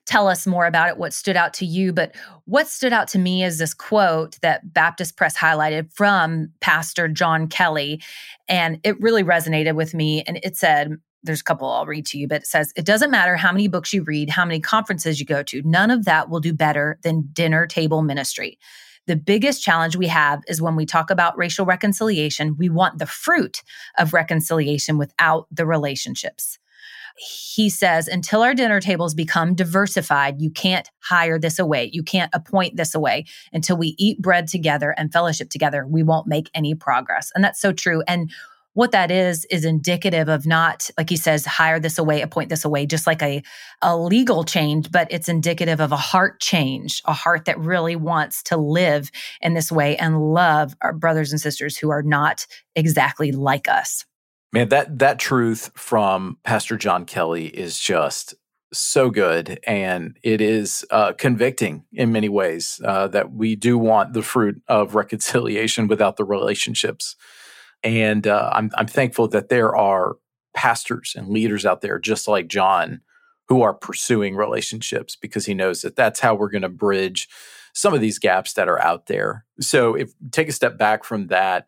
tell 0.09 0.27
us 0.27 0.47
more 0.47 0.65
about 0.65 0.89
it, 0.89 0.97
what 0.97 1.13
stood 1.13 1.37
out 1.37 1.53
to 1.53 1.65
you. 1.67 1.93
But 1.93 2.15
what 2.45 2.67
stood 2.67 2.91
out 2.91 3.07
to 3.09 3.19
me 3.19 3.43
is 3.43 3.59
this 3.59 3.75
quote 3.75 4.39
that 4.41 4.73
Baptist 4.73 5.15
Press 5.15 5.37
highlighted 5.37 5.93
from 5.93 6.49
Pastor 6.61 7.07
John 7.07 7.47
Kelly. 7.47 8.01
And 8.47 8.79
it 8.83 8.99
really 8.99 9.23
resonated 9.23 9.75
with 9.75 9.93
me. 9.93 10.23
And 10.23 10.39
it 10.41 10.57
said, 10.57 10.97
there's 11.21 11.41
a 11.41 11.43
couple 11.43 11.69
I'll 11.69 11.85
read 11.85 12.07
to 12.07 12.17
you, 12.17 12.27
but 12.27 12.41
it 12.41 12.47
says, 12.47 12.73
It 12.75 12.85
doesn't 12.85 13.11
matter 13.11 13.35
how 13.35 13.51
many 13.51 13.67
books 13.67 13.93
you 13.93 14.03
read, 14.03 14.31
how 14.31 14.45
many 14.45 14.59
conferences 14.59 15.19
you 15.19 15.25
go 15.25 15.43
to, 15.43 15.61
none 15.63 15.91
of 15.91 16.05
that 16.05 16.29
will 16.29 16.39
do 16.39 16.53
better 16.53 16.97
than 17.03 17.29
dinner 17.33 17.67
table 17.67 18.01
ministry. 18.01 18.57
The 19.05 19.17
biggest 19.17 19.61
challenge 19.61 19.95
we 19.95 20.07
have 20.07 20.41
is 20.47 20.61
when 20.61 20.77
we 20.77 20.85
talk 20.85 21.11
about 21.11 21.37
racial 21.37 21.65
reconciliation, 21.65 22.55
we 22.57 22.69
want 22.69 22.99
the 22.99 23.05
fruit 23.05 23.63
of 23.97 24.13
reconciliation 24.13 24.97
without 24.97 25.45
the 25.51 25.65
relationships 25.65 26.57
he 27.19 27.69
says, 27.69 28.07
until 28.07 28.41
our 28.41 28.53
dinner 28.53 28.79
tables 28.79 29.13
become 29.13 29.53
diversified, 29.53 30.39
you 30.39 30.49
can't 30.49 30.89
hire 30.99 31.37
this 31.37 31.59
away. 31.59 31.89
You 31.91 32.01
can't 32.01 32.29
appoint 32.33 32.77
this 32.77 32.95
away. 32.95 33.25
Until 33.51 33.75
we 33.75 33.95
eat 33.97 34.21
bread 34.21 34.47
together 34.47 34.91
and 34.97 35.11
fellowship 35.11 35.49
together, 35.49 35.85
we 35.85 36.01
won't 36.01 36.27
make 36.27 36.49
any 36.53 36.75
progress. 36.75 37.29
And 37.35 37.43
that's 37.43 37.59
so 37.59 37.73
true. 37.73 38.01
And 38.07 38.31
what 38.73 38.91
that 38.91 39.11
is 39.11 39.45
is 39.49 39.65
indicative 39.65 40.29
of 40.29 40.45
not 40.45 40.89
like 40.97 41.09
he 41.09 41.17
says 41.17 41.45
hire 41.45 41.79
this 41.79 41.97
away 41.97 42.21
appoint 42.21 42.49
this 42.49 42.63
away 42.63 42.85
just 42.85 43.07
like 43.07 43.21
a, 43.21 43.41
a 43.81 43.97
legal 43.97 44.43
change 44.43 44.91
but 44.91 45.07
it's 45.09 45.27
indicative 45.27 45.81
of 45.81 45.91
a 45.91 45.97
heart 45.97 46.39
change 46.39 47.01
a 47.05 47.11
heart 47.11 47.45
that 47.45 47.59
really 47.59 47.95
wants 47.95 48.43
to 48.43 48.55
live 48.55 49.11
in 49.41 49.53
this 49.55 49.71
way 49.71 49.97
and 49.97 50.21
love 50.33 50.75
our 50.81 50.93
brothers 50.93 51.31
and 51.31 51.41
sisters 51.41 51.75
who 51.75 51.89
are 51.89 52.03
not 52.03 52.45
exactly 52.75 53.31
like 53.31 53.67
us 53.67 54.05
Man, 54.51 54.69
that 54.69 54.99
that 54.99 55.19
truth 55.19 55.71
from 55.75 56.37
Pastor 56.43 56.75
John 56.75 57.05
Kelly 57.05 57.47
is 57.47 57.79
just 57.79 58.33
so 58.73 59.09
good, 59.09 59.59
and 59.65 60.17
it 60.23 60.41
is 60.41 60.85
uh, 60.89 61.13
convicting 61.13 61.85
in 61.93 62.11
many 62.11 62.29
ways 62.29 62.81
uh, 62.83 63.07
that 63.09 63.31
we 63.31 63.55
do 63.55 63.77
want 63.77 64.13
the 64.13 64.23
fruit 64.23 64.61
of 64.67 64.95
reconciliation 64.95 65.87
without 65.87 66.17
the 66.17 66.25
relationships. 66.25 67.15
And 67.83 68.25
uh, 68.25 68.49
I'm 68.53 68.71
I'm 68.75 68.87
thankful 68.87 69.27
that 69.29 69.49
there 69.49 69.75
are 69.75 70.15
pastors 70.55 71.13
and 71.15 71.29
leaders 71.29 71.65
out 71.65 71.81
there 71.81 71.99
just 71.99 72.27
like 72.27 72.47
John 72.47 73.01
who 73.49 73.61
are 73.61 73.73
pursuing 73.73 74.35
relationships 74.35 75.15
because 75.15 75.45
he 75.45 75.53
knows 75.53 75.81
that 75.81 75.95
that's 75.95 76.19
how 76.19 76.35
we're 76.35 76.49
going 76.49 76.61
to 76.63 76.69
bridge 76.69 77.27
some 77.73 77.93
of 77.93 78.01
these 78.01 78.19
gaps 78.19 78.53
that 78.53 78.67
are 78.67 78.81
out 78.81 79.05
there. 79.05 79.45
So 79.59 79.95
if 79.95 80.11
take 80.31 80.49
a 80.49 80.53
step 80.53 80.77
back 80.77 81.03
from 81.03 81.27
that 81.27 81.67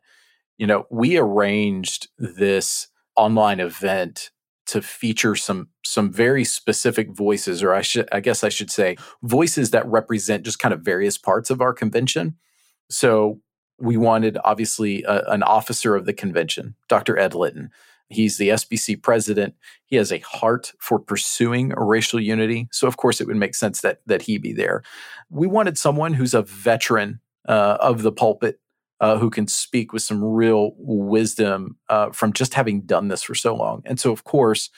you 0.58 0.68
know, 0.68 0.86
we 0.90 1.18
arranged 1.18 2.10
this 2.18 2.88
online 3.16 3.60
event 3.60 4.32
to 4.72 4.82
feature 4.82 5.36
some 5.36 5.68
some 5.84 6.10
very 6.10 6.46
specific 6.46 7.12
voices 7.12 7.62
or 7.62 7.74
I 7.74 7.82
should 7.82 8.08
I 8.14 8.22
guess 8.22 8.42
I 8.42 8.48
should 8.48 8.72
say 8.72 8.96
voices 9.22 9.72
that 9.72 9.86
represent 9.86 10.46
just 10.46 10.60
kind 10.60 10.74
of 10.74 10.80
various 10.80 11.18
parts 11.18 11.50
of 11.50 11.60
our 11.60 11.74
convention. 11.74 12.38
So 12.90 13.42
we 13.78 13.98
wanted 13.98 14.38
obviously 14.46 15.04
a, 15.04 15.24
an 15.28 15.44
officer 15.44 15.94
of 15.94 16.06
the 16.06 16.14
convention, 16.14 16.76
Dr. 16.88 17.18
Ed 17.18 17.36
Litton. 17.36 17.70
He's 18.08 18.38
the 18.38 18.48
SBC 18.48 19.04
president. 19.04 19.56
He 19.86 19.98
has 19.98 20.10
a 20.10 20.20
heart 20.20 20.72
for 20.80 21.00
pursuing 21.00 21.74
racial 21.76 22.22
unity. 22.22 22.70
So 22.72 22.88
of 22.88 22.96
course 22.96 23.20
it 23.20 23.28
would 23.28 23.36
make 23.36 23.56
sense 23.56 23.82
that 23.82 24.00
that 24.06 24.22
he 24.22 24.38
be 24.38 24.54
there. 24.54 24.84
We 25.30 25.48
wanted 25.48 25.78
someone 25.78 26.14
who's 26.14 26.34
a 26.34 26.44
veteran 26.44 27.20
uh, 27.46 27.76
of 27.82 28.04
the 28.04 28.12
pulpit 28.14 28.61
uh, 29.02 29.18
who 29.18 29.32
can 29.32 29.48
speak 29.48 29.92
with 29.92 30.04
some 30.04 30.24
real 30.24 30.74
wisdom 30.78 31.76
uh, 31.90 32.12
from 32.12 32.32
just 32.32 32.54
having 32.54 32.82
done 32.82 33.08
this 33.08 33.24
for 33.24 33.34
so 33.34 33.56
long. 33.56 33.82
And 33.84 34.00
so, 34.00 34.12
of 34.12 34.24
course, 34.24 34.70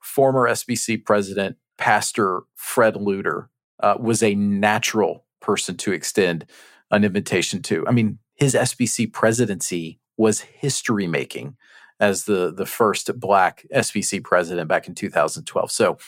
former 0.00 0.48
SBC 0.48 1.04
president, 1.04 1.56
Pastor 1.76 2.42
Fred 2.56 2.94
Luter, 2.94 3.48
uh, 3.80 3.94
was 4.00 4.22
a 4.22 4.34
natural 4.34 5.26
person 5.40 5.76
to 5.76 5.92
extend 5.92 6.46
an 6.90 7.04
invitation 7.04 7.60
to. 7.62 7.86
I 7.86 7.92
mean, 7.92 8.18
his 8.36 8.54
SBC 8.54 9.12
presidency 9.12 10.00
was 10.16 10.40
history 10.40 11.06
making 11.06 11.56
as 12.00 12.24
the, 12.24 12.52
the 12.52 12.66
first 12.66 13.20
Black 13.20 13.66
SBC 13.74 14.24
president 14.24 14.68
back 14.68 14.88
in 14.88 14.94
2012. 14.94 15.70
So, 15.70 15.98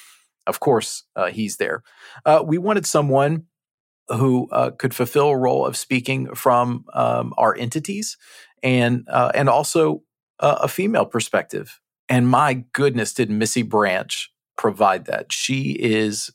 of 0.46 0.60
course, 0.60 1.04
uh, 1.14 1.26
he's 1.26 1.58
there. 1.58 1.82
Uh, 2.24 2.42
we 2.44 2.56
wanted 2.56 2.86
someone 2.86 3.44
who 4.10 4.48
uh, 4.50 4.70
could 4.70 4.94
fulfill 4.94 5.28
a 5.28 5.36
role 5.36 5.64
of 5.64 5.76
speaking 5.76 6.34
from 6.34 6.84
um, 6.92 7.32
our 7.36 7.56
entities 7.56 8.16
and 8.62 9.04
uh, 9.08 9.32
and 9.34 9.48
also 9.48 10.02
uh, 10.40 10.58
a 10.62 10.68
female 10.68 11.06
perspective. 11.06 11.80
And 12.08 12.28
my 12.28 12.64
goodness, 12.72 13.14
did 13.14 13.30
Missy 13.30 13.62
Branch 13.62 14.32
provide 14.56 15.06
that? 15.06 15.32
She 15.32 15.76
is 15.78 16.30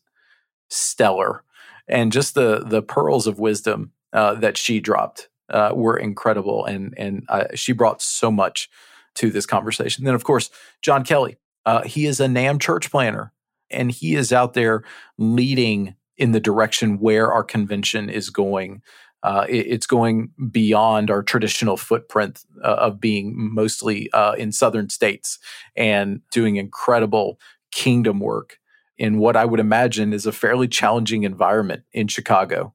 stellar, 0.70 1.44
and 1.88 2.12
just 2.12 2.34
the 2.34 2.64
the 2.66 2.82
pearls 2.82 3.28
of 3.28 3.40
wisdom 3.40 3.92
uh, 4.14 4.36
that 4.36 4.58
she 4.58 4.80
dropped 4.80 5.30
uh, 5.50 5.72
were 5.76 5.98
incredible, 5.98 6.66
and 6.66 6.94
and 6.98 7.26
uh, 7.30 7.46
she 7.56 7.74
brought 7.74 8.02
so 8.02 8.32
much 8.32 8.70
to 9.16 9.30
this 9.30 9.46
conversation. 9.46 10.04
Then, 10.04 10.16
of 10.16 10.24
course, 10.24 10.50
John 10.82 11.04
Kelly. 11.04 11.38
he 11.86 12.06
is 12.06 12.20
a 12.20 12.28
NAMB 12.28 12.60
church 12.60 12.92
planner 12.92 13.32
And 13.72 13.90
he 13.90 14.16
is 14.16 14.34
out 14.34 14.54
there 14.54 14.84
leading 15.18 15.96
in 16.18 16.32
the 16.32 16.40
direction 16.40 17.00
where 17.00 17.32
our 17.32 17.44
convention 17.44 18.10
is 18.10 18.30
going. 18.30 18.82
Uh, 19.24 19.46
it, 19.50 19.68
it's 19.68 19.88
going 19.88 20.30
beyond 20.52 21.10
our 21.10 21.24
traditional 21.24 21.78
footprint 21.78 22.44
uh, 22.64 22.76
of 22.76 23.00
being 23.00 23.34
mostly 23.36 24.12
uh, 24.12 24.34
in 24.34 24.52
southern 24.52 24.90
states 24.90 25.40
and 25.76 26.22
doing 26.32 26.58
incredible 26.58 27.40
kingdom 27.72 28.20
work 28.20 28.60
in 28.98 29.18
what 29.18 29.36
I 29.36 29.46
would 29.46 29.60
imagine 29.60 30.14
is 30.14 30.26
a 30.26 30.32
fairly 30.32 30.68
challenging 30.68 31.24
environment 31.24 31.84
in 31.92 32.08
Chicago. 32.08 32.74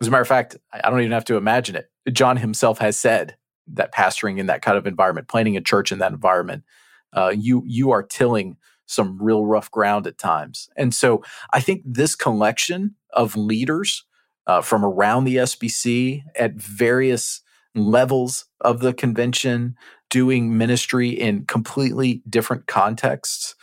As 0.00 0.08
a 0.08 0.10
matter 0.10 0.22
of 0.22 0.28
fact, 0.28 0.56
I 0.72 0.90
don't 0.90 1.00
even 1.00 1.12
have 1.12 1.24
to 1.26 1.36
imagine 1.36 1.76
it. 1.76 1.90
John 2.12 2.38
himself 2.38 2.78
has 2.78 2.96
said 2.96 3.36
that 3.68 3.94
pastoring 3.94 4.38
in 4.38 4.46
that 4.46 4.62
kind 4.62 4.76
of 4.76 4.86
environment, 4.86 5.28
planting 5.28 5.56
a 5.56 5.60
church 5.60 5.92
in 5.92 5.98
that 5.98 6.12
environment, 6.12 6.64
uh, 7.12 7.32
you 7.36 7.62
you 7.66 7.90
are 7.90 8.02
tilling 8.02 8.56
some 8.90 9.18
real 9.20 9.46
rough 9.46 9.70
ground 9.70 10.06
at 10.06 10.18
times. 10.18 10.68
And 10.76 10.94
so 10.94 11.22
I 11.52 11.60
think 11.60 11.82
this 11.84 12.14
collection 12.14 12.96
of 13.12 13.36
leaders 13.36 14.04
uh, 14.46 14.60
from 14.60 14.84
around 14.84 15.24
the 15.24 15.36
SBC 15.36 16.22
at 16.36 16.54
various 16.54 17.42
levels 17.74 18.46
of 18.60 18.80
the 18.80 18.92
convention, 18.92 19.76
doing 20.08 20.58
ministry 20.58 21.08
in 21.08 21.46
completely 21.46 22.22
different 22.28 22.66
contexts, 22.66 23.54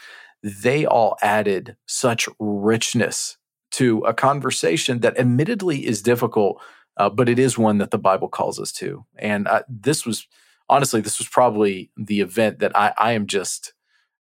they 0.41 0.86
all 0.86 1.17
added 1.22 1.75
such 1.86 2.29
richness 2.39 3.38
to 3.72 4.00
a 4.00 4.13
conversation 4.13 5.00
that 5.01 5.19
admittedly 5.19 5.86
is 5.86 6.01
difficult, 6.01 6.62
uh, 6.96 7.10
but 7.10 7.27
it 7.27 7.38
is 7.38 7.57
one 7.57 7.79
that 7.79 7.91
the 7.91 7.98
Bible 7.98 8.29
calls 8.29 8.60
us 8.60 8.72
to. 8.72 9.05
And 9.17 9.48
uh, 9.48 9.63
this 9.67 10.05
was, 10.05 10.25
honestly, 10.69 11.01
this 11.01 11.19
was 11.19 11.27
probably 11.27 11.91
the 11.98 12.22
event 12.22 12.60
that 12.60 12.75
I, 12.77 12.93
I, 12.98 13.12
am 13.12 13.27
just 13.27 13.74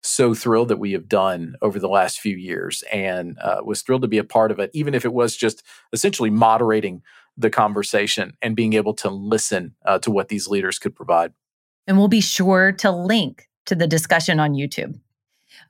so 0.05 0.35
thrilled 0.35 0.69
that 0.69 0.79
we 0.79 0.93
have 0.93 1.09
done 1.09 1.55
over 1.63 1.79
the 1.79 1.89
last 1.89 2.21
few 2.21 2.37
years 2.37 2.85
and 2.93 3.39
uh, 3.39 3.61
was 3.65 3.81
thrilled 3.81 4.03
to 4.03 4.09
be 4.09 4.19
a 4.19 4.25
part 4.25 4.51
of 4.51 4.59
it, 4.59 4.71
even 4.75 4.95
if 4.95 5.05
it 5.05 5.13
was 5.13 5.35
just 5.35 5.63
essentially 5.93 6.31
moderating 6.31 7.03
the 7.37 7.51
conversation 7.51 8.37
and 8.43 8.55
being 8.55 8.75
able 8.75 8.93
to 8.95 9.09
listen 9.09 9.75
uh, 9.87 9.99
to 9.99 10.11
what 10.11 10.29
these 10.29 10.47
leaders 10.47 10.79
could 10.79 10.95
provide. 10.95 11.33
And 11.87 11.99
we'll 11.99 12.09
be 12.09 12.21
sure 12.21 12.71
to 12.73 12.91
link 12.91 13.49
to 13.67 13.75
the 13.75 13.87
discussion 13.87 14.39
on 14.39 14.53
YouTube. 14.53 15.01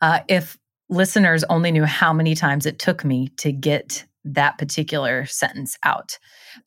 Uh, 0.01 0.21
if 0.29 0.59
listeners 0.89 1.45
only 1.45 1.71
knew 1.71 1.85
how 1.85 2.13
many 2.13 2.35
times 2.35 2.67
it 2.67 2.79
took 2.79 3.05
me 3.05 3.29
to 3.37 3.53
get 3.53 4.05
that 4.25 4.59
particular 4.59 5.27
sentence 5.27 5.77
out. 5.83 6.19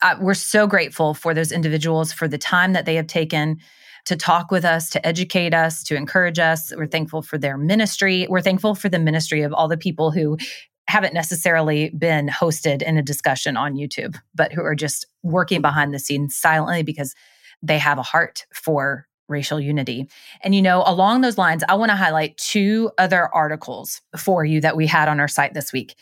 Uh, 0.02 0.16
we're 0.20 0.34
so 0.34 0.68
grateful 0.68 1.14
for 1.14 1.34
those 1.34 1.52
individuals 1.52 2.12
for 2.14 2.28
the 2.28 2.38
time 2.38 2.74
that 2.74 2.86
they 2.86 2.96
have 2.96 3.08
taken 3.08 3.58
to 4.06 4.16
talk 4.16 4.52
with 4.52 4.64
us, 4.64 4.90
to 4.90 5.06
educate 5.06 5.54
us, 5.54 5.84
to 5.84 5.96
encourage 5.96 6.40
us. 6.40 6.74
We're 6.76 6.88
thankful 6.88 7.22
for 7.22 7.38
their 7.38 7.58
ministry. 7.58 8.26
We're 8.30 8.42
thankful 8.42 8.74
for 8.74 8.88
the 8.88 9.00
ministry 9.00 9.42
of 9.42 9.54
all 9.54 9.68
the 9.68 9.78
people 9.78 10.12
who 10.12 10.38
haven't 10.88 11.14
necessarily 11.14 11.90
been 11.90 12.30
hosted 12.30 12.82
in 12.82 12.98
a 12.98 13.04
discussion 13.04 13.58
on 13.58 13.76
YouTube, 13.76 14.16
but 14.34 14.54
who 14.54 14.62
are 14.62 14.76
just 14.76 15.06
working 15.24 15.62
behind 15.62 15.94
the 15.94 16.00
scenes 16.00 16.36
silently 16.36 16.84
because 16.84 17.14
they 17.62 17.78
have 17.78 17.98
a 17.98 18.04
heart 18.04 18.46
for 18.54 19.08
racial 19.28 19.60
unity. 19.60 20.08
And, 20.42 20.56
you 20.56 20.62
know, 20.62 20.84
along 20.86 21.20
those 21.20 21.38
lines, 21.38 21.64
I 21.68 21.76
want 21.76 21.90
to 21.90 21.98
highlight 21.98 22.38
two 22.38 22.92
other 22.98 23.28
articles 23.36 24.02
for 24.16 24.46
you 24.46 24.62
that 24.62 24.78
we 24.78 24.88
had 24.88 25.10
on 25.10 25.20
our 25.20 25.28
site 25.28 25.54
this 25.54 25.74
week. 25.74 25.96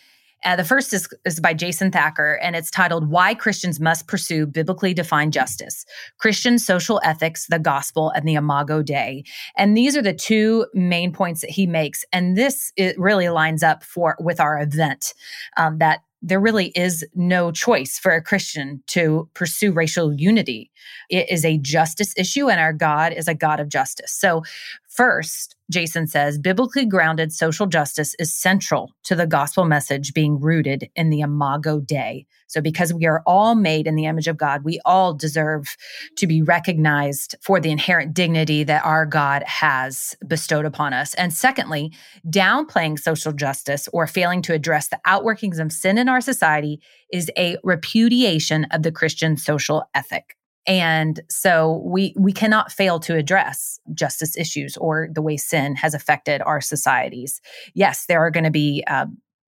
Uh, 0.46 0.56
the 0.56 0.64
first 0.64 0.94
is, 0.94 1.10
is 1.26 1.40
by 1.40 1.54
Jason 1.54 1.92
Thacker, 1.92 2.40
and 2.42 2.56
it's 2.56 2.70
titled 2.70 3.10
Why 3.10 3.34
Christians 3.34 3.80
Must 3.80 4.08
Pursue 4.08 4.46
Biblically 4.46 4.94
Defined 4.94 5.34
Justice 5.34 5.86
Christian 6.20 6.60
Social 6.60 7.02
Ethics, 7.04 7.48
the 7.48 7.60
Gospel, 7.60 8.12
and 8.12 8.28
the 8.28 8.36
Imago 8.36 8.84
Dei. 8.84 9.24
And 9.58 9.76
these 9.76 9.98
are 9.98 10.02
the 10.02 10.14
two 10.14 10.68
main 10.74 11.12
points 11.12 11.42
that 11.42 11.50
he 11.50 11.66
makes. 11.66 12.06
And 12.14 12.38
this 12.38 12.72
it 12.78 12.98
really 13.00 13.30
lines 13.30 13.64
up 13.64 13.84
for 13.84 14.16
with 14.20 14.40
our 14.40 14.62
event 14.62 15.14
um, 15.58 15.80
that 15.80 16.02
there 16.22 16.40
really 16.40 16.68
is 16.70 17.06
no 17.14 17.52
choice 17.52 18.00
for 18.00 18.12
a 18.12 18.22
Christian 18.22 18.82
to 18.88 19.30
pursue 19.34 19.72
racial 19.72 20.14
unity. 20.14 20.72
It 21.10 21.30
is 21.30 21.46
a 21.46 21.58
justice 21.60 22.14
issue, 22.18 22.50
and 22.50 22.60
our 22.60 22.74
God 22.74 23.14
is 23.14 23.28
a 23.28 23.36
God 23.36 23.60
of 23.60 23.70
justice. 23.70 24.12
So, 24.12 24.44
first, 24.88 25.55
Jason 25.72 26.06
says, 26.06 26.38
biblically 26.38 26.86
grounded 26.86 27.32
social 27.32 27.66
justice 27.66 28.16
is 28.20 28.34
central 28.34 28.92
to 29.04 29.16
the 29.16 29.26
gospel 29.26 29.66
message 29.66 30.14
being 30.14 30.40
rooted 30.40 30.90
in 30.96 31.10
the 31.10 31.22
Imago 31.22 31.80
Dei. 31.80 32.28
So, 32.48 32.62
because 32.62 32.94
we 32.94 33.08
are 33.08 33.24
all 33.26 33.56
made 33.56 33.88
in 33.88 33.96
the 33.96 34.06
image 34.06 34.28
of 34.28 34.38
God, 34.38 34.64
we 34.64 34.80
all 34.86 35.14
deserve 35.14 35.76
to 36.18 36.28
be 36.28 36.44
recognized 36.44 37.36
for 37.42 37.60
the 37.60 37.72
inherent 37.72 38.14
dignity 38.14 38.64
that 38.64 38.86
our 38.86 39.08
God 39.08 39.44
has 39.44 40.16
bestowed 40.28 40.66
upon 40.66 40.94
us. 40.94 41.16
And 41.16 41.34
secondly, 41.34 41.92
downplaying 42.30 43.00
social 43.00 43.34
justice 43.34 43.90
or 43.92 44.06
failing 44.06 44.44
to 44.44 44.54
address 44.54 44.90
the 44.90 45.00
outworkings 45.08 45.60
of 45.60 45.72
sin 45.72 45.98
in 45.98 46.08
our 46.08 46.22
society 46.22 46.80
is 47.12 47.32
a 47.38 47.58
repudiation 47.64 48.66
of 48.66 48.84
the 48.84 48.92
Christian 48.92 49.36
social 49.36 49.90
ethic. 49.96 50.36
And 50.68 51.20
so 51.30 51.82
we 51.86 52.14
we 52.18 52.34
cannot 52.34 52.72
fail 52.72 53.00
to 53.02 53.16
address 53.16 53.80
justice 53.94 54.36
issues 54.38 54.78
or 54.78 55.10
the 55.12 55.22
way 55.22 55.38
sin 55.38 55.76
has 55.76 55.94
affected 55.94 56.42
our 56.42 56.62
societies. 56.62 57.40
Yes, 57.74 58.06
there 58.08 58.22
are 58.22 58.32
going 58.32 58.46
to 58.46 58.52
be 58.52 58.84
uh, 58.88 59.06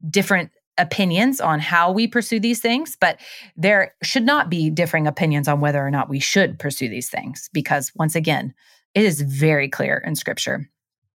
different 0.10 0.51
opinions 0.77 1.41
on 1.41 1.60
how 1.60 1.91
we 1.91 2.08
pursue 2.08 2.39
these 2.39 2.60
things, 2.60 2.95
but 2.99 3.19
there 3.56 3.95
should 4.03 4.25
not 4.25 4.49
be 4.49 4.69
differing 4.69 5.08
opinions 5.08 5.47
on 5.47 5.60
whether 5.60 5.86
or 5.86 5.89
not 5.89 6.10
we 6.10 6.19
should 6.19 6.60
pursue 6.60 6.88
these 6.88 7.10
things 7.10 7.49
because 7.51 7.91
once 7.95 8.15
again, 8.15 8.53
it 8.93 9.03
is 9.03 9.21
very 9.21 9.67
clear 9.69 10.03
in 10.06 10.15
scripture. 10.15 10.69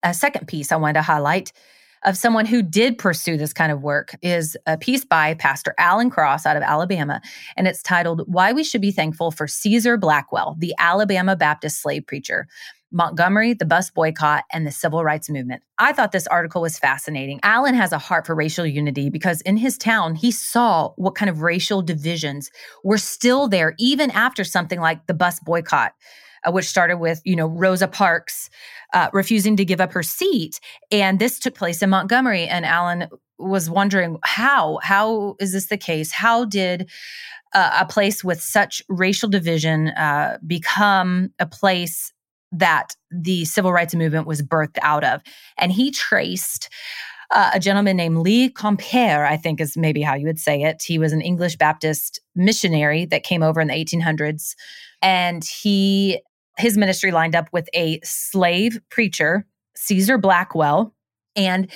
A 0.03 0.13
second 0.13 0.47
piece 0.47 0.71
I 0.71 0.77
wanted 0.77 0.93
to 0.93 1.01
highlight 1.01 1.51
of 2.05 2.17
someone 2.17 2.45
who 2.45 2.61
did 2.61 2.97
pursue 2.97 3.37
this 3.37 3.53
kind 3.53 3.71
of 3.71 3.81
work 3.81 4.15
is 4.21 4.57
a 4.65 4.77
piece 4.77 5.05
by 5.05 5.33
Pastor 5.33 5.73
Alan 5.77 6.09
Cross 6.09 6.45
out 6.45 6.57
of 6.57 6.63
Alabama, 6.63 7.21
and 7.57 7.67
it's 7.67 7.83
titled 7.83 8.23
Why 8.27 8.53
We 8.53 8.63
Should 8.63 8.81
Be 8.81 8.91
Thankful 8.91 9.31
for 9.31 9.47
Caesar 9.47 9.97
Blackwell, 9.97 10.55
the 10.59 10.73
Alabama 10.79 11.35
Baptist 11.35 11.81
slave 11.81 12.05
preacher. 12.07 12.47
Montgomery, 12.91 13.53
the 13.53 13.65
bus 13.65 13.91
boycott, 13.91 14.45
and 14.51 14.65
the 14.65 14.71
civil 14.71 15.03
rights 15.03 15.29
movement. 15.29 15.61
I 15.77 15.93
thought 15.93 16.11
this 16.11 16.25
article 16.25 16.63
was 16.63 16.79
fascinating. 16.79 17.39
Alan 17.43 17.75
has 17.75 17.91
a 17.91 17.99
heart 17.99 18.25
for 18.25 18.33
racial 18.33 18.65
unity 18.65 19.11
because 19.11 19.41
in 19.41 19.57
his 19.57 19.77
town, 19.77 20.15
he 20.15 20.31
saw 20.31 20.93
what 20.95 21.13
kind 21.13 21.29
of 21.29 21.43
racial 21.43 21.83
divisions 21.83 22.49
were 22.83 22.97
still 22.97 23.47
there, 23.47 23.75
even 23.77 24.09
after 24.09 24.43
something 24.43 24.79
like 24.79 25.05
the 25.05 25.13
bus 25.13 25.39
boycott 25.39 25.93
uh, 26.45 26.51
which 26.51 26.65
started 26.65 26.97
with 26.97 27.21
you 27.25 27.35
know 27.35 27.47
Rosa 27.47 27.87
Parks 27.87 28.49
uh, 28.93 29.09
refusing 29.13 29.55
to 29.57 29.65
give 29.65 29.81
up 29.81 29.93
her 29.93 30.03
seat, 30.03 30.59
and 30.91 31.19
this 31.19 31.39
took 31.39 31.55
place 31.55 31.81
in 31.81 31.89
Montgomery. 31.89 32.45
And 32.45 32.65
Alan 32.65 33.07
was 33.39 33.69
wondering 33.69 34.17
how 34.23 34.79
how 34.83 35.35
is 35.39 35.53
this 35.53 35.67
the 35.67 35.77
case? 35.77 36.11
How 36.11 36.45
did 36.45 36.89
uh, 37.53 37.77
a 37.81 37.85
place 37.85 38.23
with 38.23 38.41
such 38.41 38.81
racial 38.89 39.29
division 39.29 39.89
uh, 39.89 40.37
become 40.45 41.31
a 41.39 41.45
place 41.45 42.13
that 42.51 42.95
the 43.11 43.45
civil 43.45 43.71
rights 43.71 43.95
movement 43.95 44.27
was 44.27 44.41
birthed 44.41 44.77
out 44.81 45.03
of? 45.03 45.21
And 45.57 45.71
he 45.71 45.91
traced. 45.91 46.69
Uh, 47.31 47.51
a 47.53 47.59
gentleman 47.59 47.95
named 47.95 48.17
Lee 48.17 48.49
Compere, 48.49 49.23
I 49.23 49.37
think 49.37 49.61
is 49.61 49.77
maybe 49.77 50.01
how 50.01 50.15
you 50.15 50.25
would 50.25 50.39
say 50.39 50.63
it. 50.63 50.81
He 50.81 50.97
was 50.97 51.13
an 51.13 51.21
English 51.21 51.57
Baptist 51.57 52.19
missionary 52.35 53.05
that 53.05 53.21
came 53.21 53.43
over 53.43 53.61
in 53.61 53.67
the 53.67 53.75
1800s. 53.75 54.55
And 55.03 55.43
he 55.45 56.21
his 56.59 56.77
ministry 56.77 57.11
lined 57.11 57.35
up 57.35 57.49
with 57.51 57.69
a 57.73 57.99
slave 58.03 58.79
preacher, 58.89 59.45
Caesar 59.75 60.17
Blackwell. 60.17 60.93
And 61.35 61.71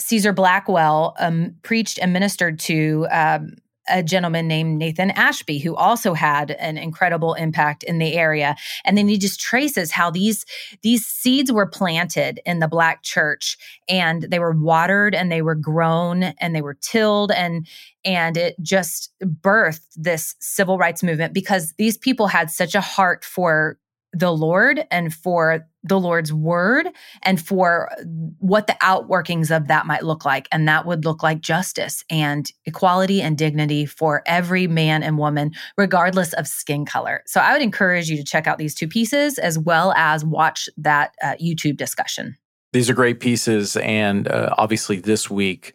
Caesar 0.00 0.32
Blackwell 0.32 1.14
um, 1.18 1.54
preached 1.62 1.98
and 1.98 2.12
ministered 2.12 2.58
to 2.60 3.06
um, 3.10 3.56
a 3.88 4.02
gentleman 4.02 4.48
named 4.48 4.78
Nathan 4.78 5.10
Ashby, 5.12 5.58
who 5.58 5.76
also 5.76 6.12
had 6.12 6.52
an 6.52 6.76
incredible 6.76 7.34
impact 7.34 7.82
in 7.82 7.98
the 7.98 8.14
area. 8.14 8.56
And 8.84 8.98
then 8.98 9.08
he 9.08 9.18
just 9.18 9.40
traces 9.40 9.92
how 9.92 10.10
these 10.10 10.44
these 10.82 11.06
seeds 11.06 11.52
were 11.52 11.66
planted 11.66 12.40
in 12.44 12.58
the 12.58 12.68
black 12.68 13.02
church, 13.02 13.56
and 13.88 14.22
they 14.24 14.38
were 14.38 14.56
watered, 14.56 15.14
and 15.14 15.30
they 15.30 15.42
were 15.42 15.54
grown, 15.54 16.24
and 16.40 16.54
they 16.54 16.62
were 16.62 16.76
tilled, 16.80 17.30
and 17.30 17.66
and 18.04 18.36
it 18.36 18.56
just 18.60 19.12
birthed 19.22 19.86
this 19.94 20.34
civil 20.40 20.78
rights 20.78 21.02
movement 21.02 21.32
because 21.32 21.72
these 21.78 21.96
people 21.96 22.26
had 22.26 22.50
such 22.50 22.74
a 22.74 22.80
heart 22.80 23.24
for 23.24 23.78
the 24.16 24.32
Lord 24.32 24.86
and 24.90 25.12
for 25.12 25.66
the 25.82 26.00
Lord's 26.00 26.32
word 26.32 26.88
and 27.22 27.40
for 27.40 27.90
what 28.38 28.66
the 28.66 28.72
outworkings 28.82 29.54
of 29.54 29.68
that 29.68 29.86
might 29.86 30.02
look 30.02 30.24
like. 30.24 30.48
And 30.50 30.66
that 30.66 30.86
would 30.86 31.04
look 31.04 31.22
like 31.22 31.40
justice 31.40 32.02
and 32.08 32.50
equality 32.64 33.20
and 33.20 33.36
dignity 33.36 33.84
for 33.84 34.22
every 34.26 34.66
man 34.66 35.02
and 35.02 35.18
woman, 35.18 35.52
regardless 35.76 36.32
of 36.32 36.48
skin 36.48 36.86
color. 36.86 37.22
So 37.26 37.40
I 37.40 37.52
would 37.52 37.62
encourage 37.62 38.08
you 38.08 38.16
to 38.16 38.24
check 38.24 38.46
out 38.46 38.58
these 38.58 38.74
two 38.74 38.88
pieces 38.88 39.38
as 39.38 39.58
well 39.58 39.92
as 39.92 40.24
watch 40.24 40.68
that 40.78 41.12
uh, 41.22 41.34
YouTube 41.34 41.76
discussion. 41.76 42.36
These 42.72 42.88
are 42.88 42.94
great 42.94 43.20
pieces. 43.20 43.76
And 43.76 44.28
uh, 44.28 44.54
obviously, 44.56 44.98
this 44.98 45.30
week, 45.30 45.74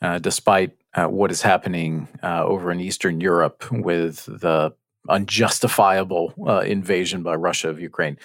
uh, 0.00 0.18
despite 0.18 0.72
uh, 0.94 1.06
what 1.06 1.30
is 1.30 1.42
happening 1.42 2.08
uh, 2.22 2.44
over 2.44 2.72
in 2.72 2.80
Eastern 2.80 3.20
Europe 3.20 3.70
with 3.70 4.24
the 4.24 4.74
unjustifiable 5.08 6.34
uh, 6.46 6.60
invasion 6.60 7.22
by 7.22 7.34
Russia 7.34 7.68
of 7.68 7.80
Ukraine. 7.80 8.18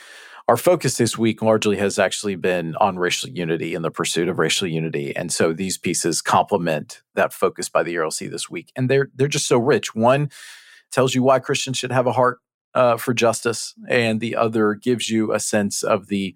our 0.48 0.58
focus 0.58 0.98
this 0.98 1.18
week 1.18 1.42
largely 1.42 1.76
has 1.78 2.00
actually 2.00 2.36
been 2.36 2.76
on 2.78 2.98
racial 2.98 3.30
unity 3.30 3.76
and 3.76 3.84
the 3.84 3.92
pursuit 3.92 4.30
of 4.30 4.40
racial 4.40 4.68
unity. 4.68 5.14
And 5.16 5.32
so 5.32 5.52
these 5.52 5.78
pieces 5.78 6.22
complement 6.22 7.02
that 7.16 7.34
focus 7.34 7.68
by 7.68 7.84
the 7.84 7.96
ERLC 7.96 8.30
this 8.32 8.50
week. 8.50 8.72
And 8.76 8.90
they're 8.90 9.10
they're 9.16 9.28
just 9.28 9.48
so 9.48 9.58
rich. 9.58 9.94
One 9.94 10.30
tells 10.92 11.14
you 11.14 11.24
why 11.24 11.40
Christians 11.40 11.78
should 11.78 11.92
have 11.92 12.08
a 12.08 12.14
heart 12.14 12.40
uh, 12.74 12.98
for 12.98 13.14
justice, 13.14 13.74
and 13.90 14.20
the 14.20 14.36
other 14.36 14.74
gives 14.76 15.10
you 15.10 15.34
a 15.34 15.40
sense 15.40 15.84
of 15.84 16.08
the 16.08 16.36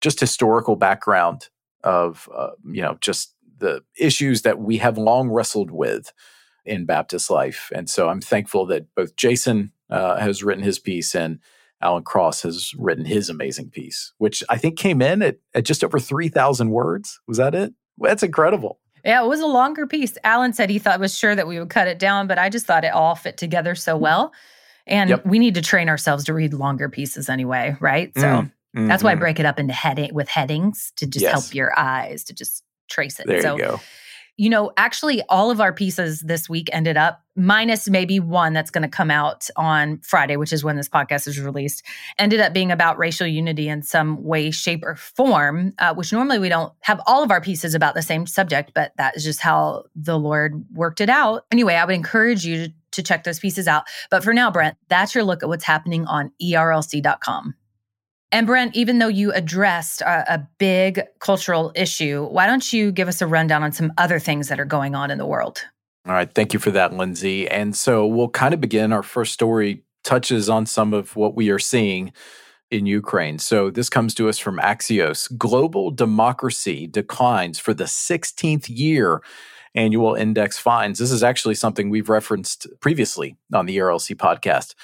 just 0.00 0.20
historical 0.20 0.76
background 0.76 1.48
of 1.82 2.28
uh, 2.34 2.50
you 2.64 2.82
know 2.82 2.98
just 3.00 3.34
the 3.58 3.82
issues 3.98 4.42
that 4.42 4.58
we 4.58 4.78
have 4.78 4.98
long 4.98 5.30
wrestled 5.30 5.70
with 5.70 6.12
in 6.64 6.84
Baptist 6.84 7.30
life. 7.30 7.70
And 7.74 7.88
so 7.88 8.08
I'm 8.08 8.20
thankful 8.20 8.66
that 8.66 8.94
both 8.94 9.16
Jason 9.16 9.72
uh, 9.88 10.18
has 10.18 10.42
written 10.42 10.64
his 10.64 10.78
piece 10.78 11.14
and 11.14 11.38
Alan 11.82 12.02
Cross 12.02 12.42
has 12.42 12.74
written 12.74 13.04
his 13.04 13.30
amazing 13.30 13.70
piece, 13.70 14.12
which 14.18 14.44
I 14.48 14.58
think 14.58 14.78
came 14.78 15.00
in 15.00 15.22
at, 15.22 15.36
at 15.54 15.64
just 15.64 15.82
over 15.82 15.98
3,000 15.98 16.70
words. 16.70 17.20
Was 17.26 17.38
that 17.38 17.54
it? 17.54 17.72
That's 17.98 18.22
incredible. 18.22 18.78
Yeah, 19.04 19.24
it 19.24 19.28
was 19.28 19.40
a 19.40 19.46
longer 19.46 19.86
piece. 19.86 20.18
Alan 20.24 20.52
said 20.52 20.68
he 20.68 20.78
thought 20.78 21.00
was 21.00 21.16
sure 21.16 21.34
that 21.34 21.46
we 21.46 21.58
would 21.58 21.70
cut 21.70 21.88
it 21.88 21.98
down, 21.98 22.26
but 22.26 22.38
I 22.38 22.50
just 22.50 22.66
thought 22.66 22.84
it 22.84 22.92
all 22.92 23.14
fit 23.14 23.38
together 23.38 23.74
so 23.74 23.96
well. 23.96 24.32
And 24.86 25.10
yep. 25.10 25.26
we 25.26 25.38
need 25.38 25.54
to 25.54 25.62
train 25.62 25.88
ourselves 25.88 26.24
to 26.24 26.34
read 26.34 26.52
longer 26.52 26.90
pieces 26.90 27.30
anyway, 27.30 27.76
right? 27.80 28.12
So 28.14 28.22
mm, 28.22 28.42
mm-hmm. 28.42 28.86
that's 28.86 29.02
why 29.02 29.10
I 29.10 29.14
mm-hmm. 29.14 29.20
break 29.20 29.40
it 29.40 29.46
up 29.46 29.58
into 29.58 29.72
heading 29.72 30.12
with 30.12 30.28
headings 30.28 30.92
to 30.96 31.06
just 31.06 31.22
yes. 31.22 31.32
help 31.32 31.54
your 31.54 31.78
eyes 31.78 32.24
to 32.24 32.34
just 32.34 32.62
trace 32.90 33.20
it. 33.20 33.26
There 33.26 33.40
so, 33.40 33.56
you 33.56 33.62
go 33.62 33.80
you 34.40 34.48
know, 34.48 34.72
actually, 34.78 35.22
all 35.28 35.50
of 35.50 35.60
our 35.60 35.70
pieces 35.70 36.22
this 36.22 36.48
week 36.48 36.70
ended 36.72 36.96
up, 36.96 37.22
minus 37.36 37.90
maybe 37.90 38.18
one 38.18 38.54
that's 38.54 38.70
going 38.70 38.80
to 38.80 38.88
come 38.88 39.10
out 39.10 39.50
on 39.54 39.98
Friday, 39.98 40.36
which 40.36 40.50
is 40.50 40.64
when 40.64 40.76
this 40.76 40.88
podcast 40.88 41.28
is 41.28 41.38
released, 41.38 41.84
ended 42.18 42.40
up 42.40 42.54
being 42.54 42.72
about 42.72 42.96
racial 42.96 43.26
unity 43.26 43.68
in 43.68 43.82
some 43.82 44.24
way, 44.24 44.50
shape, 44.50 44.82
or 44.82 44.96
form, 44.96 45.74
uh, 45.78 45.92
which 45.92 46.10
normally 46.10 46.38
we 46.38 46.48
don't 46.48 46.72
have 46.80 47.02
all 47.06 47.22
of 47.22 47.30
our 47.30 47.42
pieces 47.42 47.74
about 47.74 47.94
the 47.94 48.00
same 48.00 48.26
subject, 48.26 48.72
but 48.74 48.92
that 48.96 49.14
is 49.14 49.24
just 49.24 49.42
how 49.42 49.84
the 49.94 50.18
Lord 50.18 50.64
worked 50.72 51.02
it 51.02 51.10
out. 51.10 51.44
Anyway, 51.52 51.74
I 51.74 51.84
would 51.84 51.94
encourage 51.94 52.46
you 52.46 52.68
to, 52.68 52.72
to 52.92 53.02
check 53.02 53.24
those 53.24 53.40
pieces 53.40 53.68
out. 53.68 53.84
But 54.10 54.24
for 54.24 54.32
now, 54.32 54.50
Brent, 54.50 54.78
that's 54.88 55.14
your 55.14 55.22
look 55.22 55.42
at 55.42 55.50
what's 55.50 55.64
happening 55.64 56.06
on 56.06 56.32
erlc.com. 56.42 57.56
And 58.32 58.46
Brent, 58.46 58.76
even 58.76 58.98
though 58.98 59.08
you 59.08 59.32
addressed 59.32 60.02
a, 60.02 60.34
a, 60.34 60.48
big 60.58 61.02
cultural 61.18 61.72
issue, 61.74 62.26
why 62.26 62.46
don't 62.46 62.72
you 62.72 62.92
give 62.92 63.08
us 63.08 63.20
a 63.20 63.26
rundown 63.26 63.64
on 63.64 63.72
some 63.72 63.92
other 63.98 64.20
things 64.20 64.48
that 64.48 64.60
are 64.60 64.64
going 64.64 64.94
on 64.94 65.10
in 65.10 65.18
the 65.18 65.26
world? 65.26 65.64
All 66.06 66.14
right. 66.14 66.32
Thank 66.32 66.52
you 66.52 66.60
for 66.60 66.70
that, 66.70 66.92
Lindsay. 66.92 67.48
And 67.48 67.76
so 67.76 68.06
we'll 68.06 68.28
kind 68.28 68.54
of 68.54 68.60
begin. 68.60 68.92
Our 68.92 69.02
first 69.02 69.32
story 69.32 69.82
touches 70.04 70.48
on 70.48 70.64
some 70.66 70.94
of 70.94 71.16
what 71.16 71.34
we 71.34 71.50
are 71.50 71.58
seeing 71.58 72.12
in 72.70 72.86
Ukraine. 72.86 73.38
So 73.38 73.68
this 73.68 73.88
comes 73.88 74.14
to 74.14 74.28
us 74.28 74.38
from 74.38 74.58
Axios. 74.58 75.36
Global 75.36 75.90
democracy 75.90 76.86
declines 76.86 77.58
for 77.58 77.74
the 77.74 77.84
16th 77.84 78.66
year. 78.68 79.22
Annual 79.74 80.14
index 80.14 80.58
finds. 80.58 80.98
This 80.98 81.10
is 81.10 81.22
actually 81.22 81.54
something 81.54 81.90
we've 81.90 82.08
referenced 82.08 82.66
previously 82.80 83.36
on 83.52 83.66
the 83.66 83.76
RLC 83.78 84.16
podcast. 84.16 84.74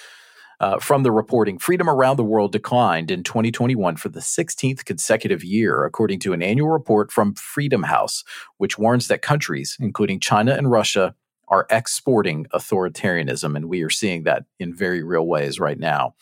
Uh, 0.58 0.78
from 0.78 1.02
the 1.02 1.12
reporting, 1.12 1.58
freedom 1.58 1.88
around 1.88 2.16
the 2.16 2.24
world 2.24 2.50
declined 2.50 3.10
in 3.10 3.22
2021 3.22 3.96
for 3.96 4.08
the 4.08 4.20
16th 4.20 4.84
consecutive 4.84 5.44
year, 5.44 5.84
according 5.84 6.18
to 6.20 6.32
an 6.32 6.42
annual 6.42 6.70
report 6.70 7.12
from 7.12 7.34
Freedom 7.34 7.82
House, 7.82 8.24
which 8.56 8.78
warns 8.78 9.08
that 9.08 9.20
countries, 9.20 9.76
including 9.78 10.18
China 10.18 10.54
and 10.54 10.70
Russia, 10.70 11.14
are 11.48 11.66
exporting 11.70 12.46
authoritarianism. 12.54 13.54
And 13.54 13.66
we 13.66 13.82
are 13.82 13.90
seeing 13.90 14.24
that 14.24 14.44
in 14.58 14.74
very 14.74 15.02
real 15.02 15.26
ways 15.26 15.60
right 15.60 15.78
now. 15.78 16.14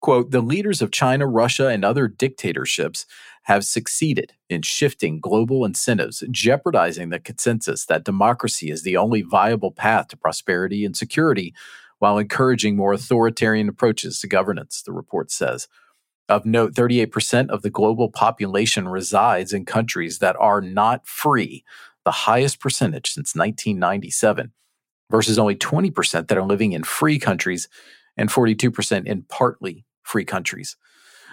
Quote 0.00 0.30
The 0.30 0.40
leaders 0.40 0.80
of 0.80 0.92
China, 0.92 1.26
Russia, 1.26 1.66
and 1.68 1.84
other 1.84 2.08
dictatorships 2.08 3.06
have 3.44 3.64
succeeded 3.64 4.32
in 4.48 4.62
shifting 4.62 5.18
global 5.18 5.64
incentives, 5.64 6.22
jeopardizing 6.30 7.10
the 7.10 7.18
consensus 7.18 7.86
that 7.86 8.04
democracy 8.04 8.70
is 8.70 8.82
the 8.82 8.96
only 8.96 9.22
viable 9.22 9.72
path 9.72 10.08
to 10.08 10.16
prosperity 10.16 10.84
and 10.84 10.96
security 10.96 11.54
while 12.00 12.18
encouraging 12.18 12.76
more 12.76 12.92
authoritarian 12.92 13.68
approaches 13.68 14.18
to 14.20 14.26
governance, 14.26 14.82
the 14.82 14.92
report 14.92 15.30
says. 15.30 15.68
Of 16.28 16.46
note, 16.46 16.74
38% 16.74 17.50
of 17.50 17.62
the 17.62 17.70
global 17.70 18.10
population 18.10 18.88
resides 18.88 19.52
in 19.52 19.64
countries 19.64 20.18
that 20.18 20.36
are 20.40 20.60
not 20.60 21.06
free, 21.06 21.64
the 22.04 22.10
highest 22.10 22.58
percentage 22.58 23.12
since 23.12 23.34
1997, 23.34 24.52
versus 25.10 25.38
only 25.38 25.56
20% 25.56 26.28
that 26.28 26.38
are 26.38 26.46
living 26.46 26.72
in 26.72 26.84
free 26.84 27.18
countries 27.18 27.68
and 28.16 28.30
42% 28.30 29.06
in 29.06 29.22
partly 29.28 29.84
free 30.02 30.24
countries. 30.24 30.76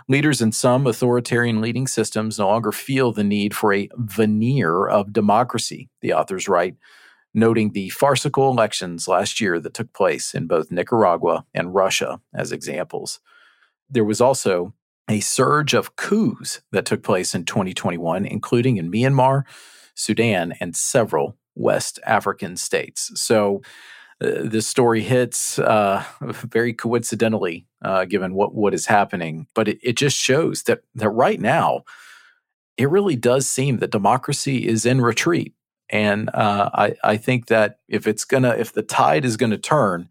Leaders 0.09 0.41
in 0.41 0.51
some 0.51 0.85
authoritarian 0.87 1.61
leading 1.61 1.87
systems 1.87 2.39
no 2.39 2.47
longer 2.47 2.71
feel 2.71 3.11
the 3.11 3.23
need 3.23 3.55
for 3.55 3.73
a 3.73 3.89
veneer 3.95 4.87
of 4.87 5.13
democracy, 5.13 5.89
the 6.01 6.13
authors 6.13 6.47
write 6.47 6.75
noting 7.37 7.71
the 7.71 7.89
farcical 7.89 8.49
elections 8.49 9.07
last 9.07 9.39
year 9.39 9.59
that 9.59 9.75
took 9.75 9.93
place 9.93 10.33
in 10.33 10.47
both 10.47 10.71
Nicaragua 10.71 11.45
and 11.53 11.73
Russia 11.73 12.19
as 12.33 12.51
examples. 12.51 13.19
There 13.89 14.03
was 14.03 14.19
also 14.19 14.73
a 15.07 15.19
surge 15.19 15.73
of 15.73 15.95
coups 15.95 16.61
that 16.71 16.85
took 16.85 17.03
place 17.03 17.35
in 17.35 17.45
2021, 17.45 18.25
including 18.25 18.77
in 18.77 18.91
Myanmar, 18.91 19.43
Sudan, 19.93 20.55
and 20.59 20.75
several 20.75 21.37
West 21.55 21.99
African 22.05 22.57
states. 22.57 23.11
So, 23.21 23.61
uh, 24.19 24.41
this 24.43 24.65
story 24.65 25.03
hits 25.03 25.59
uh, 25.59 26.03
very 26.21 26.73
coincidentally, 26.73 27.67
uh, 27.83 28.05
given 28.05 28.33
what, 28.33 28.55
what 28.55 28.73
is 28.73 28.87
happening, 28.87 29.45
but 29.53 29.67
it, 29.67 29.77
it 29.83 29.95
just 29.95 30.17
shows 30.17 30.63
that 30.63 30.81
that 30.95 31.09
right 31.09 31.39
now, 31.39 31.83
it 32.77 32.89
really 32.89 33.15
does 33.15 33.47
seem 33.47 33.77
that 33.77 33.91
democracy 33.91 34.67
is 34.67 34.87
in 34.87 35.01
retreat. 35.01 35.53
And 35.89 36.29
uh, 36.33 36.69
I, 36.73 36.95
I 37.03 37.17
think 37.17 37.47
that 37.47 37.79
if 37.87 38.07
it's 38.07 38.25
gonna, 38.25 38.55
if 38.57 38.73
the 38.73 38.83
tide 38.83 39.25
is 39.25 39.37
gonna 39.37 39.57
turn, 39.57 40.09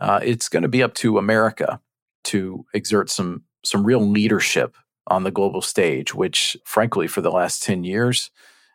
uh, 0.00 0.20
it's 0.22 0.48
going 0.48 0.62
to 0.62 0.68
be 0.68 0.82
up 0.82 0.94
to 0.94 1.18
America 1.18 1.80
to 2.24 2.64
exert 2.74 3.10
some 3.10 3.44
some 3.62 3.84
real 3.84 4.00
leadership 4.00 4.76
on 5.08 5.22
the 5.22 5.30
global 5.30 5.60
stage, 5.60 6.14
which, 6.14 6.56
frankly, 6.64 7.06
for 7.06 7.20
the 7.20 7.30
last 7.30 7.62
ten 7.62 7.84
years, 7.84 8.30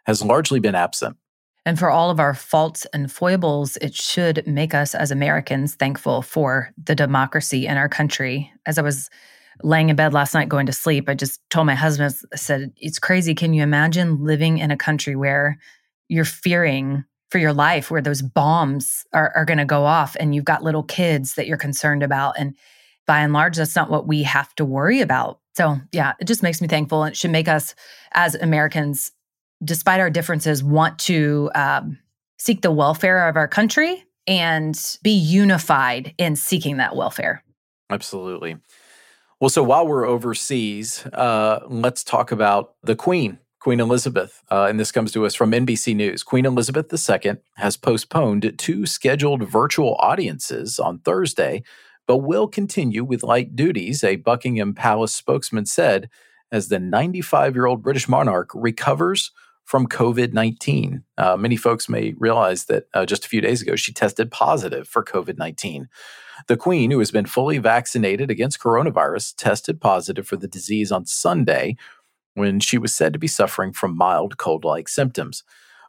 has 0.05 0.23
largely 0.23 0.59
been 0.59 0.75
absent. 0.75 1.17
And 1.65 1.79
for 1.79 1.89
all 1.89 2.11
of 2.11 2.19
our 2.19 2.35
faults 2.35 2.85
and 2.93 3.11
foibles, 3.11 3.75
it 3.77 3.95
should 3.95 4.45
make 4.45 4.75
us 4.75 4.93
as 4.93 5.09
Americans 5.09 5.73
thankful 5.73 6.21
for 6.21 6.71
the 6.83 6.93
democracy 6.93 7.65
in 7.65 7.75
our 7.75 7.89
country. 7.89 8.51
As 8.67 8.77
I 8.77 8.83
was 8.83 9.09
laying 9.63 9.89
in 9.89 9.95
bed 9.95 10.13
last 10.13 10.35
night 10.35 10.47
going 10.47 10.67
to 10.67 10.73
sleep, 10.73 11.09
I 11.09 11.15
just 11.15 11.41
told 11.49 11.65
my 11.65 11.73
husband, 11.73 12.13
I 12.31 12.35
said, 12.35 12.71
It's 12.77 12.99
crazy. 12.99 13.33
Can 13.33 13.55
you 13.55 13.63
imagine 13.63 14.23
living 14.23 14.59
in 14.59 14.69
a 14.69 14.77
country 14.77 15.15
where 15.15 15.57
you're 16.09 16.25
fearing 16.25 17.03
for 17.31 17.39
your 17.39 17.53
life 17.53 17.91
where 17.91 18.01
those 18.01 18.21
bombs 18.21 19.05
are, 19.13 19.31
are 19.35 19.45
going 19.45 19.57
to 19.57 19.65
go 19.65 19.83
off 19.83 20.15
and 20.19 20.33
you've 20.33 20.45
got 20.45 20.63
little 20.63 20.83
kids 20.83 21.35
that 21.35 21.47
you're 21.47 21.57
concerned 21.57 22.03
about. 22.03 22.35
And 22.37 22.55
by 23.07 23.19
and 23.19 23.33
large 23.33 23.57
that's 23.57 23.75
not 23.75 23.89
what 23.89 24.07
we 24.07 24.23
have 24.23 24.53
to 24.55 24.65
worry 24.65 25.01
about. 25.01 25.39
So 25.55 25.77
yeah 25.91 26.13
it 26.19 26.25
just 26.25 26.43
makes 26.43 26.61
me 26.61 26.67
thankful. 26.67 27.03
And 27.03 27.13
it 27.13 27.17
should 27.17 27.31
make 27.31 27.47
us 27.47 27.75
as 28.13 28.35
americans 28.35 29.11
despite 29.63 29.99
our 29.99 30.09
differences 30.09 30.63
want 30.63 30.99
to 30.99 31.49
um, 31.55 31.97
seek 32.37 32.61
the 32.61 32.71
welfare 32.71 33.27
of 33.27 33.37
our 33.37 33.47
country 33.47 34.03
and 34.27 34.97
be 35.01 35.11
unified 35.11 36.13
in 36.17 36.35
seeking 36.35 36.77
that 36.77 36.95
welfare. 36.95 37.43
Absolutely. 37.89 38.57
Well 39.39 39.49
so 39.49 39.63
while 39.63 39.87
we're 39.87 40.05
overseas 40.05 41.05
uh, 41.07 41.61
let's 41.67 42.03
talk 42.03 42.31
about 42.31 42.75
the 42.83 42.95
queen 42.95 43.39
Queen 43.65 43.79
Elizabeth, 43.79 44.43
uh, 44.51 44.67
and 44.69 44.79
this 44.79 44.91
comes 44.91 45.11
to 45.11 45.25
us 45.25 45.33
from 45.33 45.51
NBC 45.51 45.95
News. 45.95 46.21
Queen 46.21 46.45
Elizabeth 46.45 46.85
II 46.93 47.37
has 47.55 47.75
postponed 47.75 48.53
two 48.59 48.85
scheduled 48.85 49.49
virtual 49.49 49.95
audiences 49.95 50.77
on 50.77 50.99
Thursday, 50.99 51.63
but 52.05 52.17
will 52.17 52.47
continue 52.47 53.03
with 53.03 53.23
light 53.23 53.55
duties, 53.55 54.03
a 54.03 54.17
Buckingham 54.17 54.75
Palace 54.75 55.15
spokesman 55.15 55.65
said, 55.65 56.11
as 56.51 56.67
the 56.67 56.77
95 56.77 57.55
year 57.55 57.65
old 57.65 57.81
British 57.81 58.07
monarch 58.07 58.51
recovers 58.53 59.31
from 59.63 59.87
COVID 59.87 60.31
19. 60.31 61.03
Uh, 61.17 61.35
many 61.35 61.55
folks 61.55 61.89
may 61.89 62.13
realize 62.19 62.65
that 62.65 62.83
uh, 62.93 63.03
just 63.03 63.25
a 63.25 63.29
few 63.29 63.41
days 63.41 63.63
ago, 63.63 63.75
she 63.75 63.91
tested 63.91 64.29
positive 64.29 64.87
for 64.87 65.03
COVID 65.03 65.39
19. 65.39 65.89
The 66.47 66.57
Queen, 66.57 66.91
who 66.91 66.99
has 66.99 67.09
been 67.09 67.25
fully 67.25 67.57
vaccinated 67.57 68.29
against 68.29 68.59
coronavirus, 68.59 69.33
tested 69.37 69.81
positive 69.81 70.27
for 70.27 70.35
the 70.35 70.47
disease 70.47 70.91
on 70.91 71.07
Sunday, 71.07 71.77
when 72.35 72.59
she 72.59 72.77
was 72.77 72.93
said 72.93 73.13
to 73.13 73.19
be 73.19 73.27
suffering 73.27 73.73
from 73.73 73.97
mild 73.97 74.37
cold 74.37 74.63
like 74.63 74.87
symptoms. 74.87 75.43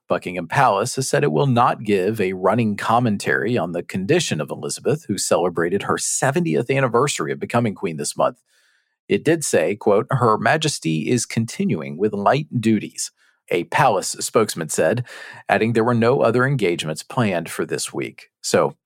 Buckingham 0.09 0.47
Palace 0.47 0.97
has 0.97 1.09
said 1.09 1.25
it 1.25 1.33
will 1.33 1.49
not 1.49 1.83
give 1.83 2.21
a 2.21 2.33
running 2.33 2.77
commentary 2.77 3.59
on 3.59 3.73
the 3.73 3.83
condition 3.83 4.41
of 4.41 4.51
Elizabeth, 4.51 5.05
who 5.07 5.19
celebrated 5.19 5.83
her 5.83 5.97
70th 5.97 6.75
anniversary 6.75 7.33
of 7.33 7.41
becoming 7.41 7.75
queen 7.75 7.97
this 7.97 8.17
month. 8.17 8.41
It 9.09 9.25
did 9.25 9.45
say, 9.45 9.75
quote, 9.77 10.07
Her 10.11 10.39
Majesty 10.39 11.11
is 11.11 11.27
continuing 11.27 11.97
with 11.97 12.13
light 12.13 12.47
duties, 12.61 13.11
a 13.51 13.65
palace 13.65 14.11
spokesman 14.21 14.69
said, 14.69 15.05
adding 15.49 15.73
there 15.73 15.85
were 15.85 15.95
no 15.95 16.21
other 16.21 16.45
engagements 16.45 17.03
planned 17.03 17.49
for 17.49 17.65
this 17.65 17.93
week. 17.93 18.31
So 18.41 18.77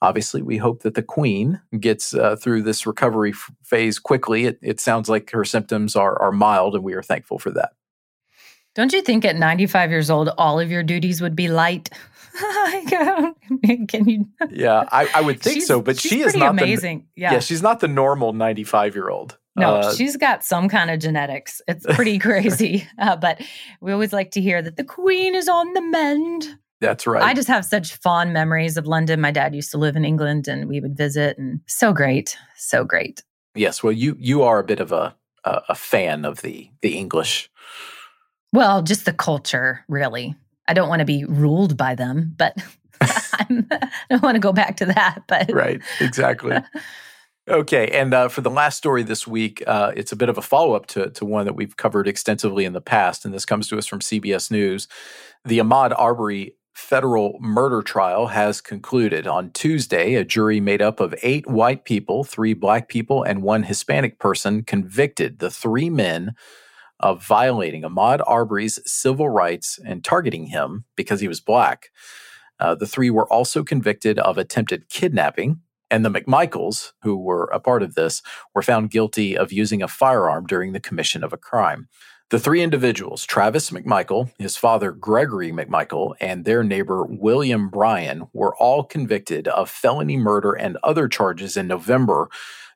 Obviously, 0.00 0.42
we 0.42 0.56
hope 0.58 0.82
that 0.82 0.94
the 0.94 1.02
Queen 1.02 1.60
gets 1.80 2.14
uh, 2.14 2.36
through 2.36 2.62
this 2.62 2.86
recovery 2.86 3.30
f- 3.30 3.50
phase 3.64 3.98
quickly. 3.98 4.44
It, 4.44 4.58
it 4.62 4.80
sounds 4.80 5.08
like 5.08 5.30
her 5.32 5.44
symptoms 5.44 5.96
are, 5.96 6.20
are 6.22 6.30
mild, 6.32 6.74
and 6.76 6.84
we 6.84 6.94
are 6.94 7.02
thankful 7.02 7.38
for 7.40 7.50
that. 7.50 7.70
Don't 8.76 8.92
you 8.92 9.02
think 9.02 9.24
at 9.24 9.34
95 9.34 9.90
years 9.90 10.08
old, 10.08 10.28
all 10.38 10.60
of 10.60 10.70
your 10.70 10.84
duties 10.84 11.20
would 11.20 11.34
be 11.34 11.48
light? 11.48 11.90
Can 12.88 14.08
you? 14.08 14.28
Yeah, 14.50 14.84
I, 14.92 15.08
I 15.14 15.20
would 15.20 15.40
think 15.40 15.54
She's- 15.54 15.66
so, 15.66 15.80
but 15.82 15.98
she's 15.98 16.12
she 16.12 16.20
is 16.20 16.34
not 16.36 16.54
the, 16.56 16.62
amazing. 16.62 17.06
yeah. 17.16 17.32
yeah, 17.34 17.40
she's 17.40 17.62
not 17.62 17.80
the 17.80 17.88
normal 17.88 18.32
95 18.32 18.94
year 18.94 19.10
old. 19.10 19.36
No, 19.56 19.76
Uh, 19.76 19.94
she's 19.94 20.16
got 20.16 20.44
some 20.44 20.68
kind 20.68 20.90
of 20.90 21.00
genetics. 21.00 21.60
It's 21.66 21.84
pretty 21.86 22.18
crazy. 22.20 22.86
Uh, 22.98 23.16
but 23.16 23.40
we 23.80 23.90
always 23.92 24.12
like 24.12 24.30
to 24.32 24.40
hear 24.40 24.62
that 24.62 24.76
the 24.76 24.84
queen 24.84 25.34
is 25.34 25.48
on 25.48 25.72
the 25.72 25.80
mend. 25.82 26.58
That's 26.80 27.06
right. 27.06 27.22
I 27.22 27.34
just 27.34 27.48
have 27.48 27.64
such 27.64 27.96
fond 27.96 28.32
memories 28.32 28.76
of 28.76 28.86
London. 28.86 29.20
My 29.20 29.30
dad 29.30 29.54
used 29.54 29.70
to 29.72 29.78
live 29.78 29.96
in 29.96 30.04
England 30.04 30.46
and 30.46 30.68
we 30.68 30.80
would 30.80 30.96
visit 30.96 31.36
and 31.38 31.60
so 31.66 31.92
great. 31.92 32.36
So 32.56 32.84
great. 32.84 33.22
yes, 33.54 33.82
well, 33.82 33.92
you 33.92 34.16
you 34.18 34.42
are 34.42 34.58
a 34.58 34.64
bit 34.64 34.80
of 34.80 34.92
a 34.92 35.16
a, 35.44 35.62
a 35.70 35.74
fan 35.74 36.24
of 36.24 36.42
the 36.42 36.70
the 36.82 36.96
English. 36.96 37.50
Well, 38.52 38.82
just 38.82 39.04
the 39.04 39.12
culture, 39.12 39.84
really. 39.88 40.34
I 40.68 40.74
don't 40.74 40.88
want 40.88 41.00
to 41.00 41.06
be 41.06 41.24
ruled 41.24 41.76
by 41.76 41.94
them, 41.94 42.34
but 42.36 42.56
I'm, 43.00 43.66
I 43.70 43.90
don't 44.10 44.22
want 44.22 44.36
to 44.36 44.40
go 44.40 44.52
back 44.52 44.76
to 44.78 44.86
that. 44.86 45.24
But 45.26 45.50
Right, 45.52 45.80
exactly. 46.00 46.58
Okay, 47.48 47.88
and 47.88 48.12
uh, 48.12 48.28
for 48.28 48.42
the 48.42 48.50
last 48.50 48.76
story 48.76 49.02
this 49.02 49.26
week, 49.26 49.62
uh, 49.66 49.92
it's 49.96 50.12
a 50.12 50.16
bit 50.16 50.28
of 50.28 50.36
a 50.36 50.42
follow 50.42 50.74
up 50.74 50.84
to, 50.88 51.08
to 51.10 51.24
one 51.24 51.46
that 51.46 51.54
we've 51.54 51.78
covered 51.78 52.06
extensively 52.06 52.66
in 52.66 52.74
the 52.74 52.80
past, 52.82 53.24
and 53.24 53.32
this 53.32 53.46
comes 53.46 53.68
to 53.68 53.78
us 53.78 53.86
from 53.86 54.00
CBS 54.00 54.50
News. 54.50 54.86
The 55.46 55.58
Ahmaud 55.58 55.98
Arbery 55.98 56.56
federal 56.78 57.36
murder 57.40 57.82
trial 57.82 58.28
has 58.28 58.60
concluded. 58.60 59.26
On 59.26 59.50
Tuesday, 59.50 60.14
a 60.14 60.24
jury 60.24 60.60
made 60.60 60.80
up 60.80 61.00
of 61.00 61.12
eight 61.22 61.46
white 61.48 61.84
people, 61.84 62.22
three 62.22 62.54
black 62.54 62.88
people, 62.88 63.24
and 63.24 63.42
one 63.42 63.64
Hispanic 63.64 64.20
person 64.20 64.62
convicted 64.62 65.40
the 65.40 65.50
three 65.50 65.90
men 65.90 66.34
of 67.00 67.26
violating 67.26 67.82
Ahmaud 67.82 68.22
Arbery's 68.26 68.78
civil 68.86 69.28
rights 69.28 69.80
and 69.84 70.04
targeting 70.04 70.46
him 70.46 70.84
because 70.96 71.20
he 71.20 71.26
was 71.28 71.40
black. 71.40 71.88
Uh, 72.60 72.76
the 72.76 72.86
three 72.86 73.10
were 73.10 73.30
also 73.30 73.64
convicted 73.64 74.20
of 74.20 74.38
attempted 74.38 74.88
kidnapping, 74.88 75.60
and 75.90 76.04
the 76.04 76.10
McMichaels, 76.10 76.92
who 77.02 77.16
were 77.16 77.50
a 77.52 77.58
part 77.58 77.82
of 77.82 77.96
this, 77.96 78.22
were 78.54 78.62
found 78.62 78.90
guilty 78.90 79.36
of 79.36 79.52
using 79.52 79.82
a 79.82 79.88
firearm 79.88 80.46
during 80.46 80.72
the 80.72 80.80
commission 80.80 81.24
of 81.24 81.32
a 81.32 81.38
crime. 81.38 81.88
The 82.30 82.38
three 82.38 82.62
individuals, 82.62 83.24
Travis 83.24 83.70
McMichael, 83.70 84.30
his 84.38 84.58
father 84.58 84.92
Gregory 84.92 85.50
McMichael, 85.50 86.14
and 86.20 86.44
their 86.44 86.62
neighbor 86.62 87.06
William 87.06 87.70
Bryan, 87.70 88.28
were 88.34 88.54
all 88.56 88.84
convicted 88.84 89.48
of 89.48 89.70
felony 89.70 90.18
murder 90.18 90.52
and 90.52 90.76
other 90.82 91.08
charges 91.08 91.56
in 91.56 91.66
November 91.66 92.28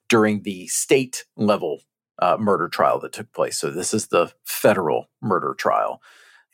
during 0.09 0.43
the 0.43 0.69
state 0.69 1.27
level 1.37 1.83
uh, 2.19 2.39
murder 2.41 2.67
trial 2.67 2.99
that 3.01 3.13
took 3.13 3.31
place. 3.35 3.59
So, 3.59 3.71
this 3.71 3.93
is 3.93 4.07
the 4.07 4.33
federal 4.43 5.11
murder 5.21 5.55
trial. 5.59 6.01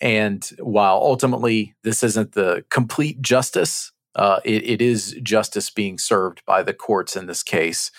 And 0.00 0.48
while 0.58 0.96
ultimately 0.96 1.74
this 1.84 2.02
isn't 2.02 2.32
the 2.32 2.64
complete 2.68 3.20
justice, 3.20 3.92
uh, 4.16 4.40
it, 4.44 4.64
it 4.68 4.82
is 4.82 5.16
justice 5.22 5.70
being 5.70 5.98
served 5.98 6.42
by 6.46 6.64
the 6.64 6.74
courts 6.74 7.14
in 7.14 7.26
this 7.26 7.44
case, 7.44 7.92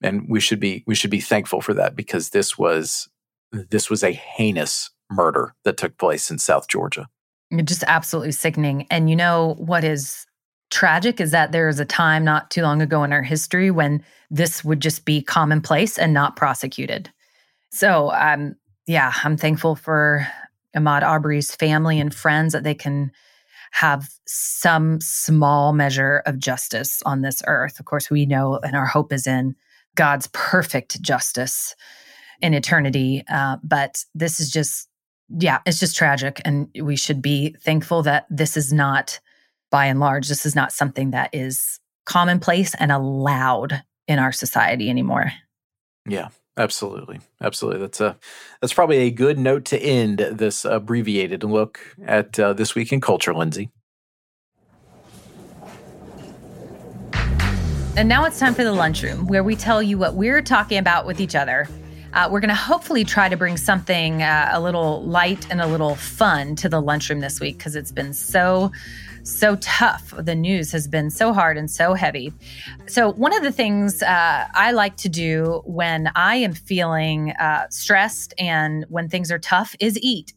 and 0.00 0.28
we 0.28 0.38
should 0.38 0.60
be 0.60 0.84
we 0.86 0.94
should 0.94 1.10
be 1.10 1.20
thankful 1.20 1.60
for 1.60 1.74
that 1.74 1.96
because 1.96 2.30
this 2.30 2.56
was 2.56 3.08
this 3.70 3.90
was 3.90 4.02
a 4.02 4.12
heinous 4.12 4.90
murder 5.10 5.54
that 5.64 5.76
took 5.76 5.98
place 5.98 6.30
in 6.30 6.38
South 6.38 6.68
Georgia. 6.68 7.08
just 7.64 7.84
absolutely 7.86 8.32
sickening. 8.32 8.86
And 8.90 9.08
you 9.08 9.16
know 9.16 9.54
what 9.58 9.84
is 9.84 10.26
tragic 10.70 11.20
is 11.20 11.30
that 11.30 11.52
there 11.52 11.68
is 11.68 11.78
a 11.78 11.84
time 11.84 12.24
not 12.24 12.50
too 12.50 12.62
long 12.62 12.82
ago 12.82 13.04
in 13.04 13.12
our 13.12 13.22
history 13.22 13.70
when 13.70 14.04
this 14.30 14.64
would 14.64 14.80
just 14.80 15.04
be 15.04 15.22
commonplace 15.22 15.98
and 15.98 16.12
not 16.12 16.36
prosecuted. 16.36 17.10
So, 17.70 18.10
um, 18.12 18.56
yeah, 18.86 19.12
I'm 19.22 19.36
thankful 19.36 19.76
for 19.76 20.26
Ahmaud 20.76 21.02
Arbery's 21.02 21.54
family 21.54 22.00
and 22.00 22.14
friends 22.14 22.52
that 22.52 22.64
they 22.64 22.74
can 22.74 23.12
have 23.72 24.08
some 24.26 25.00
small 25.00 25.72
measure 25.72 26.22
of 26.26 26.38
justice 26.38 27.02
on 27.04 27.22
this 27.22 27.42
earth. 27.46 27.78
Of 27.78 27.86
course, 27.86 28.10
we 28.10 28.26
know 28.26 28.58
and 28.62 28.74
our 28.74 28.86
hope 28.86 29.12
is 29.12 29.26
in 29.26 29.54
God's 29.94 30.28
perfect 30.32 31.00
justice 31.02 31.74
in 32.40 32.54
eternity. 32.54 33.24
Uh, 33.30 33.56
but 33.62 34.04
this 34.14 34.40
is 34.40 34.50
just, 34.50 34.88
yeah, 35.28 35.58
it's 35.66 35.80
just 35.80 35.96
tragic. 35.96 36.40
And 36.44 36.68
we 36.80 36.96
should 36.96 37.20
be 37.20 37.56
thankful 37.60 38.02
that 38.02 38.26
this 38.30 38.56
is 38.56 38.72
not, 38.72 39.18
by 39.70 39.86
and 39.86 40.00
large, 40.00 40.28
this 40.28 40.46
is 40.46 40.54
not 40.54 40.72
something 40.72 41.10
that 41.10 41.30
is 41.32 41.80
commonplace 42.04 42.74
and 42.74 42.92
allowed 42.92 43.82
in 44.06 44.18
our 44.18 44.32
society 44.32 44.88
anymore. 44.88 45.32
Yeah, 46.08 46.28
absolutely, 46.56 47.18
absolutely. 47.42 47.80
That's 47.80 48.00
a 48.00 48.16
that's 48.60 48.72
probably 48.72 48.98
a 48.98 49.10
good 49.10 49.38
note 49.38 49.64
to 49.66 49.78
end 49.78 50.18
this 50.18 50.64
abbreviated 50.64 51.42
look 51.42 51.80
at 52.04 52.38
uh, 52.38 52.52
this 52.52 52.76
week 52.76 52.92
in 52.92 53.00
culture, 53.00 53.34
Lindsay. 53.34 53.70
And 57.96 58.08
now 58.08 58.26
it's 58.26 58.38
time 58.38 58.54
for 58.54 58.62
the 58.62 58.72
lunchroom, 58.72 59.26
where 59.26 59.42
we 59.42 59.56
tell 59.56 59.82
you 59.82 59.96
what 59.98 60.14
we're 60.14 60.42
talking 60.42 60.78
about 60.78 61.06
with 61.06 61.18
each 61.18 61.34
other. 61.34 61.66
Uh, 62.12 62.28
we're 62.30 62.40
going 62.40 62.48
to 62.48 62.54
hopefully 62.54 63.04
try 63.04 63.28
to 63.28 63.36
bring 63.36 63.56
something 63.56 64.22
uh, 64.22 64.50
a 64.52 64.60
little 64.60 65.02
light 65.04 65.46
and 65.50 65.60
a 65.60 65.66
little 65.66 65.94
fun 65.94 66.56
to 66.56 66.68
the 66.68 66.80
lunchroom 66.80 67.20
this 67.20 67.40
week 67.40 67.58
because 67.58 67.76
it's 67.76 67.92
been 67.92 68.12
so, 68.12 68.72
so 69.26 69.56
tough. 69.56 70.14
The 70.16 70.34
news 70.34 70.70
has 70.72 70.86
been 70.86 71.10
so 71.10 71.32
hard 71.32 71.58
and 71.58 71.70
so 71.70 71.94
heavy. 71.94 72.32
So, 72.86 73.12
one 73.12 73.34
of 73.34 73.42
the 73.42 73.52
things 73.52 74.02
uh, 74.02 74.46
I 74.54 74.72
like 74.72 74.96
to 74.98 75.08
do 75.08 75.62
when 75.64 76.10
I 76.14 76.36
am 76.36 76.54
feeling 76.54 77.32
uh, 77.32 77.66
stressed 77.70 78.34
and 78.38 78.86
when 78.88 79.08
things 79.08 79.32
are 79.32 79.38
tough 79.38 79.74
is 79.80 79.98
eat. 80.00 80.32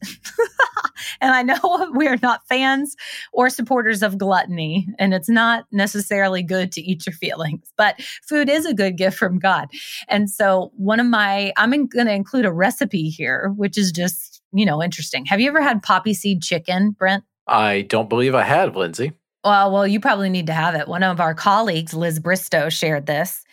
and 1.22 1.34
I 1.34 1.44
know 1.44 1.92
we 1.94 2.08
are 2.08 2.18
not 2.22 2.48
fans 2.48 2.96
or 3.32 3.50
supporters 3.50 4.02
of 4.02 4.18
gluttony, 4.18 4.88
and 4.98 5.14
it's 5.14 5.30
not 5.30 5.66
necessarily 5.72 6.42
good 6.42 6.72
to 6.74 6.82
eat 6.82 7.06
your 7.06 7.14
feelings, 7.14 7.72
but 7.78 8.02
food 8.28 8.50
is 8.50 8.66
a 8.66 8.74
good 8.74 8.98
gift 8.98 9.18
from 9.18 9.40
God. 9.40 9.70
And 10.08 10.30
so, 10.30 10.72
one 10.76 11.00
of 11.00 11.06
my, 11.06 11.54
I'm 11.58 11.88
going 11.88 12.08
to 12.08 12.14
include 12.14 12.46
a 12.46 12.52
recipe 12.52 13.10
here, 13.10 13.54
which 13.56 13.78
is 13.78 13.92
just, 13.92 14.42
you 14.52 14.66
know, 14.66 14.82
interesting. 14.82 15.26
Have 15.26 15.40
you 15.40 15.48
ever 15.48 15.62
had 15.62 15.84
poppy 15.84 16.14
seed 16.14 16.42
chicken, 16.42 16.92
Brent? 16.92 17.24
I 17.50 17.82
don't 17.82 18.10
believe 18.10 18.36
I 18.36 18.44
had 18.44 18.76
Lindsay. 18.76 19.14
Well, 19.44 19.72
well, 19.72 19.88
you 19.88 20.00
probably 20.00 20.30
need 20.30 20.48
to 20.48 20.54
have 20.54 20.76
it. 20.76 20.88
One 20.88 21.04
of 21.04 21.20
our 21.20 21.34
colleagues, 21.34 21.94
Liz 21.94 22.20
Bristow, 22.20 22.70
shared 22.70 23.06
this. 23.06 23.44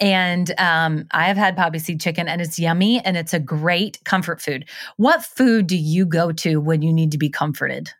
And 0.00 0.52
um, 0.58 1.06
I 1.12 1.26
have 1.26 1.36
had 1.36 1.56
poppy 1.56 1.78
seed 1.78 2.00
chicken 2.00 2.26
and 2.28 2.40
it's 2.40 2.58
yummy 2.58 3.00
and 3.04 3.16
it's 3.16 3.34
a 3.34 3.38
great 3.38 3.98
comfort 4.04 4.40
food. 4.40 4.64
What 4.96 5.22
food 5.24 5.66
do 5.66 5.76
you 5.76 6.06
go 6.06 6.32
to 6.32 6.60
when 6.60 6.82
you 6.82 6.92
need 6.92 7.12
to 7.12 7.18
be 7.18 7.28
comforted? 7.28 7.90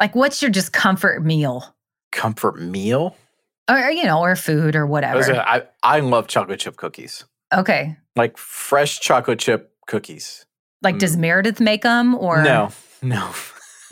Like, 0.00 0.14
what's 0.16 0.42
your 0.42 0.50
just 0.50 0.72
comfort 0.72 1.24
meal? 1.24 1.76
Comfort 2.10 2.60
meal. 2.60 3.16
Or, 3.70 3.78
you 3.90 4.04
know, 4.04 4.20
or 4.20 4.34
food 4.34 4.74
or 4.74 4.86
I, 4.86 4.88
whatever. 4.88 5.20
gonna- 5.22 5.44
I 5.46 5.62
I 5.82 6.00
love 6.00 6.26
chocolate 6.26 6.58
chip 6.60 6.76
cookies, 6.76 7.24
Okay. 7.54 7.96
like 8.16 8.36
fresh 8.38 8.98
chocolate 9.00 9.38
chip 9.38 9.72
cookies. 9.86 10.46
Like, 10.82 10.98
does 10.98 11.16
Meredith 11.16 11.60
make 11.60 11.82
them 11.82 12.14
or 12.16 12.38
Mm. 12.38 12.44
No, 12.44 12.70
no, 13.02 13.30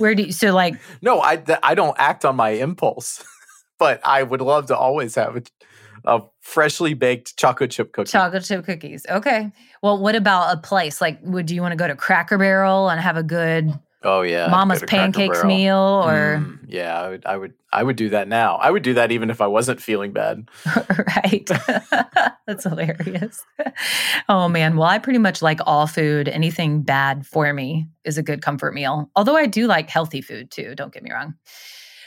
where 0.01 0.15
do 0.15 0.25
you, 0.25 0.33
so 0.33 0.53
like, 0.53 0.75
no. 1.03 1.21
I 1.21 1.37
th- 1.37 1.59
I 1.63 1.75
don't 1.75 1.97
act 1.99 2.25
on 2.25 2.37
my 2.37 2.51
impulse, 2.51 3.25
but 3.79 4.01
I 4.05 4.23
would 4.23 4.41
love 4.41 4.67
to 4.67 4.77
always 4.77 5.15
have 5.15 5.37
a, 5.37 5.43
a 6.05 6.23
freshly 6.41 6.95
baked 6.95 7.37
chocolate 7.37 7.71
chip 7.71 7.93
cookie. 7.93 8.11
chocolate 8.11 8.45
chip 8.45 8.65
cookies? 8.65 9.07
Okay. 9.09 9.53
Well, 9.83 9.99
what 9.99 10.17
about 10.17 10.57
a 10.57 10.61
place? 10.61 11.01
Like, 11.01 11.19
would 11.23 11.51
you 11.51 11.61
want 11.61 11.73
to 11.73 11.77
go 11.77 11.87
to 11.87 11.95
Cracker 11.95 12.39
Barrel 12.39 12.91
and 12.91 13.01
have 13.01 13.17
a 13.17 13.23
good 13.23 13.73
oh 14.03 14.23
yeah, 14.23 14.49
Mama's 14.49 14.83
Pancakes 14.87 15.45
meal 15.45 16.03
or? 16.05 16.39
Mm, 16.41 16.59
yeah, 16.69 17.01
I 17.01 17.09
would, 17.09 17.27
I 17.27 17.37
would, 17.37 17.55
I 17.73 17.83
would 17.83 17.97
do 17.97 18.09
that 18.11 18.29
now. 18.29 18.57
I 18.57 18.71
would 18.71 18.83
do 18.83 18.95
that 18.95 19.13
even 19.13 19.31
if 19.31 19.41
I 19.41 19.47
wasn't 19.47 19.81
feeling 19.81 20.13
bad. 20.13 20.49
right. 21.17 21.49
That's 22.47 22.65
hilarious. 22.65 23.45
Oh 24.29 24.49
man. 24.49 24.77
Well, 24.77 24.89
I 24.89 24.99
pretty 24.99 25.19
much 25.19 25.43
like 25.43 25.61
all 25.67 25.87
food. 25.87 26.29
Anything 26.29 26.83
bad 26.83 27.27
for 27.27 27.53
me 27.53 27.89
is 28.05 28.19
a 28.19 28.23
good 28.23 28.43
comfort 28.43 28.75
meal. 28.75 29.11
Although 29.17 29.37
I 29.37 29.47
do 29.47 29.67
like 29.67 29.91
healthy 29.91 30.21
food 30.21 30.51
too, 30.51 30.75
don't 30.75 30.93
get 30.93 31.03
me 31.03 31.13
wrong. 31.13 31.35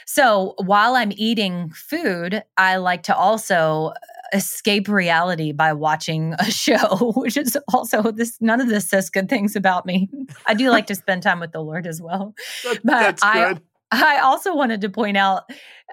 So 0.06 0.54
while 0.58 0.96
I'm 0.96 1.12
eating 1.16 1.70
food, 1.70 2.42
I 2.56 2.76
like 2.76 3.04
to 3.04 3.16
also 3.16 3.92
escape 4.34 4.88
reality 4.88 5.52
by 5.52 5.72
watching 5.72 6.34
a 6.38 6.50
show, 6.50 7.12
which 7.16 7.36
is 7.36 7.56
also 7.72 8.10
this 8.12 8.36
none 8.40 8.60
of 8.60 8.68
this 8.68 8.88
says 8.88 9.08
good 9.08 9.28
things 9.28 9.56
about 9.56 9.86
me. 9.86 10.08
I 10.46 10.52
do 10.54 10.68
like 10.70 10.86
to 10.88 10.94
spend 10.94 11.22
time 11.22 11.40
with 11.40 11.52
the 11.52 11.60
Lord 11.62 11.86
as 11.86 12.02
well. 12.02 12.34
That- 12.64 12.80
But 12.84 12.90
That's 13.00 13.22
I- 13.22 13.48
good. 13.54 13.62
I 13.92 14.18
also 14.18 14.56
wanted 14.56 14.80
to 14.80 14.88
point 14.88 15.16
out 15.16 15.44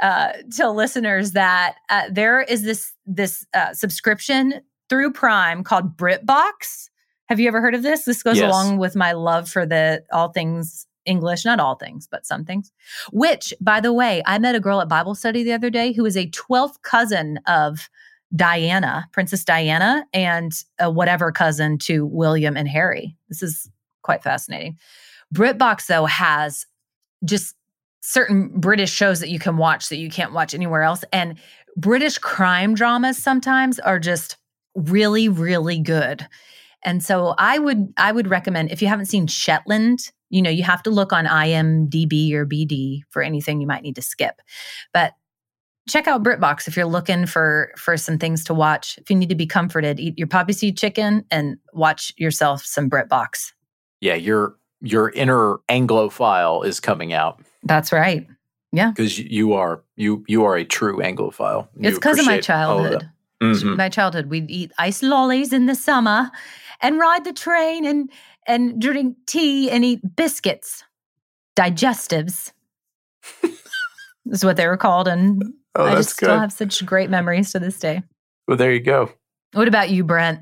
uh, 0.01 0.31
to 0.57 0.71
listeners 0.71 1.33
that 1.33 1.75
uh, 1.89 2.03
there 2.11 2.41
is 2.41 2.63
this 2.63 2.93
this 3.05 3.45
uh, 3.53 3.73
subscription 3.73 4.61
through 4.89 5.11
Prime 5.13 5.63
called 5.63 5.95
BritBox. 5.97 6.89
Have 7.29 7.39
you 7.39 7.47
ever 7.47 7.61
heard 7.61 7.75
of 7.75 7.83
this? 7.83 8.05
This 8.05 8.23
goes 8.23 8.37
Yes. 8.37 8.45
along 8.49 8.79
with 8.79 8.95
my 8.95 9.11
love 9.11 9.47
for 9.49 9.67
the 9.67 10.03
all 10.11 10.29
things 10.29 10.87
English, 11.05 11.45
not 11.45 11.59
all 11.59 11.75
things, 11.75 12.07
but 12.09 12.25
some 12.25 12.43
things. 12.43 12.71
Which, 13.11 13.53
by 13.61 13.79
the 13.79 13.93
way, 13.93 14.23
I 14.25 14.39
met 14.39 14.55
a 14.55 14.59
girl 14.59 14.81
at 14.81 14.89
Bible 14.89 15.13
study 15.13 15.43
the 15.43 15.53
other 15.53 15.69
day 15.69 15.93
who 15.93 16.05
is 16.05 16.17
a 16.17 16.27
12th 16.31 16.81
cousin 16.81 17.39
of 17.45 17.87
Diana, 18.35 19.07
Princess 19.11 19.43
Diana, 19.43 20.05
and 20.13 20.53
whatever 20.79 21.31
cousin 21.31 21.77
to 21.79 22.05
William 22.05 22.55
and 22.55 22.67
Harry. 22.67 23.15
This 23.29 23.43
is 23.43 23.69
quite 24.03 24.23
fascinating. 24.23 24.77
BritBox, 25.33 25.87
though, 25.87 26.05
has 26.05 26.65
just 27.23 27.55
certain 28.01 28.49
British 28.59 28.91
shows 28.91 29.19
that 29.19 29.29
you 29.29 29.37
can 29.37 29.57
watch 29.57 29.89
that 29.89 29.97
you 29.97 30.09
can't 30.09 30.33
watch 30.33 30.53
anywhere 30.53 30.81
else. 30.81 31.03
And 31.13 31.37
British 31.77 32.17
crime 32.17 32.73
dramas 32.73 33.17
sometimes 33.17 33.79
are 33.79 33.99
just 33.99 34.37
really, 34.75 35.29
really 35.29 35.79
good. 35.79 36.27
And 36.83 37.03
so 37.03 37.35
I 37.37 37.59
would 37.59 37.93
I 37.97 38.11
would 38.11 38.27
recommend 38.27 38.71
if 38.71 38.81
you 38.81 38.87
haven't 38.87 39.05
seen 39.05 39.27
Shetland, 39.27 40.11
you 40.29 40.41
know, 40.41 40.49
you 40.49 40.63
have 40.63 40.81
to 40.83 40.89
look 40.89 41.13
on 41.13 41.25
IMDb 41.25 42.33
or 42.33 42.45
BD 42.45 43.01
for 43.09 43.21
anything 43.21 43.61
you 43.61 43.67
might 43.67 43.83
need 43.83 43.95
to 43.97 44.01
skip. 44.01 44.41
But 44.93 45.13
check 45.87 46.07
out 46.07 46.23
BritBox 46.23 46.67
if 46.67 46.75
you're 46.75 46.85
looking 46.85 47.25
for 47.25 47.71
for 47.77 47.97
some 47.97 48.17
things 48.17 48.43
to 48.45 48.53
watch. 48.53 48.97
If 48.97 49.09
you 49.09 49.15
need 49.15 49.29
to 49.29 49.35
be 49.35 49.47
comforted, 49.47 49.99
eat 49.99 50.17
your 50.17 50.27
poppy 50.27 50.53
seed 50.53 50.77
chicken 50.77 51.25
and 51.31 51.57
watch 51.73 52.13
yourself 52.17 52.63
some 52.63 52.89
BritBox. 52.89 53.53
Yeah, 53.99 54.15
your 54.15 54.55
your 54.81 55.09
inner 55.11 55.57
Anglophile 55.69 56.65
is 56.65 56.79
coming 56.79 57.13
out. 57.13 57.41
That's 57.63 57.91
right. 57.91 58.27
Yeah, 58.71 58.91
because 58.91 59.19
you 59.19 59.53
are 59.53 59.83
you 59.95 60.23
you 60.27 60.43
are 60.43 60.55
a 60.55 60.63
true 60.63 60.97
Anglophile. 60.97 61.67
You 61.75 61.89
it's 61.89 61.97
because 61.97 62.19
of 62.19 62.25
my 62.25 62.39
childhood. 62.39 63.09
Mm-hmm. 63.41 63.75
My 63.75 63.89
childhood, 63.89 64.27
we'd 64.27 64.51
eat 64.51 64.71
ice 64.77 65.01
lollies 65.01 65.51
in 65.51 65.65
the 65.65 65.73
summer, 65.73 66.29
and 66.81 66.99
ride 66.99 67.25
the 67.25 67.33
train 67.33 67.85
and 67.85 68.09
and 68.47 68.79
drink 68.79 69.17
tea 69.25 69.69
and 69.69 69.83
eat 69.83 70.15
biscuits, 70.15 70.83
digestives. 71.55 72.51
is 74.27 74.45
what 74.45 74.57
they 74.57 74.67
were 74.67 74.77
called, 74.77 75.07
and 75.07 75.43
oh, 75.75 75.85
I 75.85 75.95
just 75.95 76.17
good. 76.17 76.27
still 76.27 76.39
have 76.39 76.53
such 76.53 76.85
great 76.85 77.09
memories 77.09 77.51
to 77.51 77.59
this 77.59 77.79
day. 77.79 78.03
Well, 78.47 78.57
there 78.57 78.73
you 78.73 78.79
go. 78.79 79.11
What 79.53 79.67
about 79.67 79.89
you, 79.89 80.03
Brent? 80.03 80.41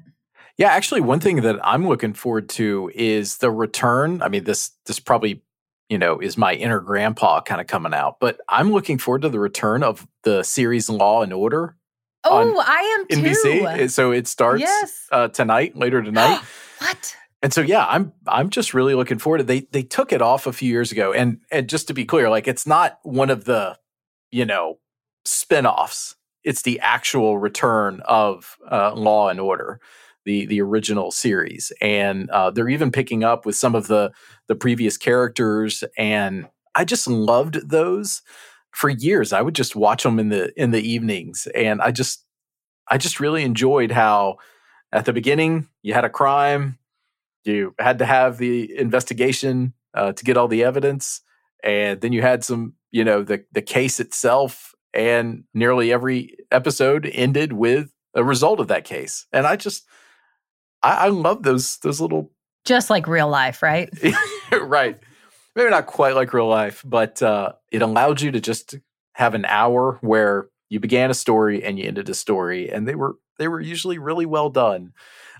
Yeah, 0.57 0.71
actually, 0.71 1.01
one 1.01 1.19
thing 1.19 1.37
that 1.41 1.57
I'm 1.63 1.87
looking 1.87 2.13
forward 2.13 2.49
to 2.49 2.91
is 2.93 3.37
the 3.37 3.49
return. 3.49 4.21
I 4.21 4.27
mean, 4.27 4.43
this 4.43 4.71
this 4.85 4.99
probably 4.99 5.41
you 5.89 5.97
know 5.97 6.19
is 6.19 6.37
my 6.37 6.53
inner 6.53 6.81
grandpa 6.81 7.41
kind 7.41 7.61
of 7.61 7.67
coming 7.67 7.93
out, 7.93 8.19
but 8.19 8.39
I'm 8.49 8.71
looking 8.71 8.97
forward 8.97 9.21
to 9.21 9.29
the 9.29 9.39
return 9.39 9.83
of 9.83 10.07
the 10.23 10.43
series 10.43 10.89
Law 10.89 11.21
and 11.21 11.31
Order. 11.31 11.77
Oh, 12.23 12.63
I 12.65 12.97
am 12.99 13.23
NBC. 13.23 13.89
So 13.89 14.11
it 14.11 14.27
starts 14.27 14.61
yes. 14.61 15.07
uh, 15.11 15.29
tonight, 15.29 15.77
later 15.77 16.01
tonight. 16.01 16.41
what? 16.79 17.15
And 17.41 17.53
so 17.53 17.61
yeah, 17.61 17.85
I'm 17.87 18.11
I'm 18.27 18.49
just 18.49 18.73
really 18.73 18.95
looking 18.95 19.17
forward 19.17 19.39
to 19.39 19.43
they 19.45 19.61
they 19.71 19.83
took 19.83 20.11
it 20.11 20.21
off 20.21 20.45
a 20.45 20.53
few 20.53 20.69
years 20.69 20.91
ago. 20.91 21.13
And 21.13 21.39
and 21.51 21.69
just 21.69 21.87
to 21.87 21.93
be 21.93 22.05
clear, 22.05 22.29
like 22.29 22.47
it's 22.47 22.67
not 22.67 22.99
one 23.03 23.29
of 23.29 23.45
the, 23.45 23.77
you 24.31 24.45
know, 24.45 24.79
spin-offs. 25.29 26.15
It's 26.43 26.61
the 26.61 26.79
actual 26.79 27.37
return 27.37 28.01
of 28.05 28.57
uh, 28.71 28.93
Law 28.95 29.29
and 29.29 29.39
Order 29.39 29.79
the 30.25 30.45
the 30.45 30.61
original 30.61 31.11
series, 31.11 31.71
and 31.81 32.29
uh, 32.29 32.51
they're 32.51 32.69
even 32.69 32.91
picking 32.91 33.23
up 33.23 33.45
with 33.45 33.55
some 33.55 33.73
of 33.73 33.87
the 33.87 34.11
the 34.47 34.55
previous 34.55 34.97
characters, 34.97 35.83
and 35.97 36.47
I 36.75 36.85
just 36.85 37.07
loved 37.07 37.69
those 37.69 38.21
for 38.71 38.89
years. 38.89 39.33
I 39.33 39.41
would 39.41 39.55
just 39.55 39.75
watch 39.75 40.03
them 40.03 40.19
in 40.19 40.29
the 40.29 40.51
in 40.61 40.71
the 40.71 40.87
evenings, 40.87 41.47
and 41.55 41.81
I 41.81 41.91
just 41.91 42.25
I 42.87 42.97
just 42.97 43.19
really 43.19 43.43
enjoyed 43.43 43.91
how 43.91 44.37
at 44.91 45.05
the 45.05 45.13
beginning 45.13 45.67
you 45.81 45.93
had 45.93 46.05
a 46.05 46.09
crime, 46.09 46.77
you 47.43 47.73
had 47.79 47.99
to 47.99 48.05
have 48.05 48.37
the 48.37 48.77
investigation 48.77 49.73
uh, 49.93 50.13
to 50.13 50.23
get 50.23 50.37
all 50.37 50.47
the 50.47 50.63
evidence, 50.63 51.21
and 51.63 52.01
then 52.01 52.13
you 52.13 52.21
had 52.21 52.43
some 52.43 52.73
you 52.91 53.03
know 53.03 53.23
the 53.23 53.45
the 53.51 53.61
case 53.61 53.99
itself, 53.99 54.68
and 54.93 55.43
nearly 55.53 55.91
every 55.91 56.37
episode 56.51 57.05
ended 57.05 57.53
with 57.53 57.91
a 58.13 58.23
result 58.23 58.59
of 58.59 58.67
that 58.67 58.85
case, 58.85 59.27
and 59.31 59.45
I 59.45 59.55
just 59.55 59.85
I, 60.81 60.91
I 60.91 61.07
love 61.07 61.43
those 61.43 61.77
those 61.77 62.01
little 62.01 62.31
just 62.65 62.89
like 62.89 63.07
real 63.07 63.29
life, 63.29 63.63
right? 63.63 63.89
right. 64.61 64.99
Maybe 65.55 65.69
not 65.69 65.87
quite 65.87 66.15
like 66.15 66.33
real 66.33 66.47
life, 66.47 66.83
but 66.85 67.21
uh, 67.21 67.53
it 67.71 67.81
allowed 67.81 68.21
you 68.21 68.31
to 68.31 68.39
just 68.39 68.75
have 69.13 69.33
an 69.33 69.45
hour 69.45 69.97
where 70.01 70.49
you 70.69 70.79
began 70.79 71.09
a 71.09 71.15
story 71.15 71.63
and 71.63 71.79
you 71.79 71.85
ended 71.85 72.09
a 72.09 72.13
story, 72.13 72.71
and 72.71 72.87
they 72.87 72.95
were 72.95 73.15
they 73.37 73.47
were 73.47 73.59
usually 73.59 73.97
really 73.97 74.25
well 74.25 74.49
done. 74.49 74.93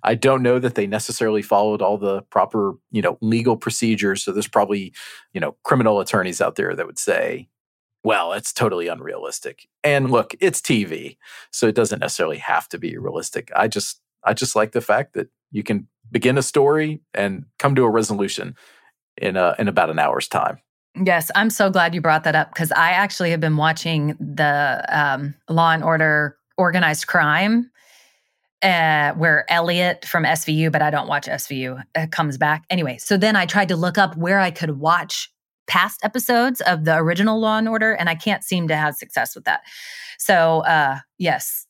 I 0.03 0.15
don't 0.15 0.41
know 0.41 0.59
that 0.59 0.75
they 0.75 0.88
necessarily 0.88 1.41
followed 1.41 1.81
all 1.81 1.97
the 1.97 2.21
proper, 2.23 2.73
you 2.91 3.01
know, 3.01 3.17
legal 3.21 3.57
procedures. 3.57 4.23
So 4.23 4.31
there's 4.31 4.47
probably, 4.47 4.93
you 5.33 5.41
know, 5.41 5.57
criminal 5.63 5.99
attorneys 5.99 6.39
out 6.39 6.55
there 6.55 6.73
that 6.73 6.85
would 6.85 6.97
say, 6.97 7.49
well, 8.03 8.33
it's 8.33 8.53
totally 8.53 8.88
unrealistic. 8.88 9.67
And 9.83 10.09
look, 10.09 10.33
it's 10.39 10.62
TV, 10.62 11.17
so 11.51 11.67
it 11.67 11.75
doesn't 11.75 11.99
necessarily 11.99 12.38
have 12.38 12.69
to 12.69 12.77
be 12.77 12.97
realistic. 12.97 13.51
I 13.55 13.67
just 13.67 14.01
I 14.23 14.33
just 14.33 14.55
like 14.55 14.71
the 14.71 14.81
fact 14.81 15.13
that 15.13 15.29
you 15.51 15.63
can 15.63 15.88
begin 16.12 16.38
a 16.38 16.41
story 16.41 17.01
and 17.13 17.45
come 17.57 17.75
to 17.75 17.83
a 17.83 17.89
resolution 17.89 18.55
in 19.17 19.38
a, 19.38 19.55
in 19.59 19.67
about 19.67 19.89
an 19.89 19.99
hour's 19.99 20.27
time. 20.27 20.59
Yes, 20.95 21.29
I'm 21.35 21.49
so 21.49 21.69
glad 21.69 21.93
you 21.93 22.01
brought 22.01 22.23
that 22.23 22.35
up 22.35 22.51
because 22.51 22.71
I 22.71 22.91
actually 22.91 23.31
have 23.31 23.39
been 23.39 23.57
watching 23.57 24.17
the 24.19 24.83
um, 24.89 25.35
Law 25.47 25.71
and 25.71 25.83
Order 25.83 26.38
Organized 26.57 27.07
Crime, 27.07 27.69
uh, 28.62 29.13
where 29.13 29.45
Elliot 29.49 30.03
from 30.05 30.23
SVU, 30.23 30.71
but 30.71 30.81
I 30.81 30.89
don't 30.89 31.07
watch 31.07 31.27
SVU, 31.27 31.81
uh, 31.95 32.07
comes 32.12 32.38
back. 32.38 32.65
Anyway, 32.69 32.97
so 32.97 33.17
then 33.17 33.35
I 33.35 33.45
tried 33.45 33.69
to 33.69 33.75
look 33.75 33.97
up 33.97 34.17
where 34.17 34.39
I 34.39 34.51
could 34.51 34.79
watch 34.79 35.31
past 35.69 36.03
episodes 36.03 36.60
of 36.62 36.84
the 36.84 36.97
original 36.97 37.39
Law 37.39 37.58
and 37.58 37.69
Order, 37.69 37.93
and 37.93 38.10
I 38.10 38.15
can't 38.15 38.43
seem 38.43 38.67
to 38.67 38.75
have 38.75 38.95
success 38.95 39.36
with 39.36 39.45
that. 39.45 39.62
So, 40.17 40.60
uh, 40.62 40.99
yes, 41.17 41.65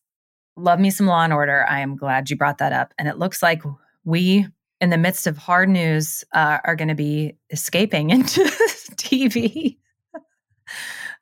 love 0.56 0.80
me 0.80 0.90
some 0.90 1.08
law 1.08 1.24
and 1.24 1.34
order. 1.34 1.66
I 1.70 1.82
am 1.82 1.96
glad 1.96 2.30
you 2.30 2.36
brought 2.36 2.58
that 2.60 2.74
up. 2.74 2.94
And 2.98 3.08
it 3.08 3.18
looks 3.18 3.44
like 3.44 3.62
we, 4.04 4.48
in 4.82 4.90
the 4.90 4.98
midst 4.98 5.28
of 5.28 5.38
hard 5.38 5.70
news, 5.70 6.24
uh, 6.34 6.58
are 6.64 6.76
going 6.76 6.88
to 6.88 6.96
be 6.96 7.36
escaping 7.52 8.10
into 8.12 8.42
TV. 8.96 9.78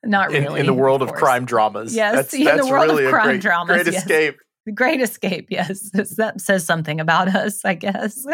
Not 0.03 0.29
really. 0.29 0.45
In, 0.45 0.57
in 0.57 0.65
the 0.67 0.73
world 0.73 1.01
of, 1.01 1.09
of 1.09 1.15
crime 1.15 1.45
dramas. 1.45 1.95
Yes, 1.95 2.15
that's, 2.15 2.33
in 2.33 2.43
that's 2.43 2.65
the 2.65 2.71
world 2.71 2.91
really 2.91 3.05
of 3.05 3.11
crime 3.11 3.25
great, 3.25 3.41
dramas. 3.41 3.83
Great 3.83 3.93
yes. 3.93 4.03
escape. 4.03 4.37
Great 4.73 5.01
escape, 5.01 5.47
yes. 5.49 5.89
That 6.17 6.41
says 6.41 6.65
something 6.65 6.99
about 6.99 7.29
us, 7.29 7.63
I 7.63 7.73
guess. 7.73 8.25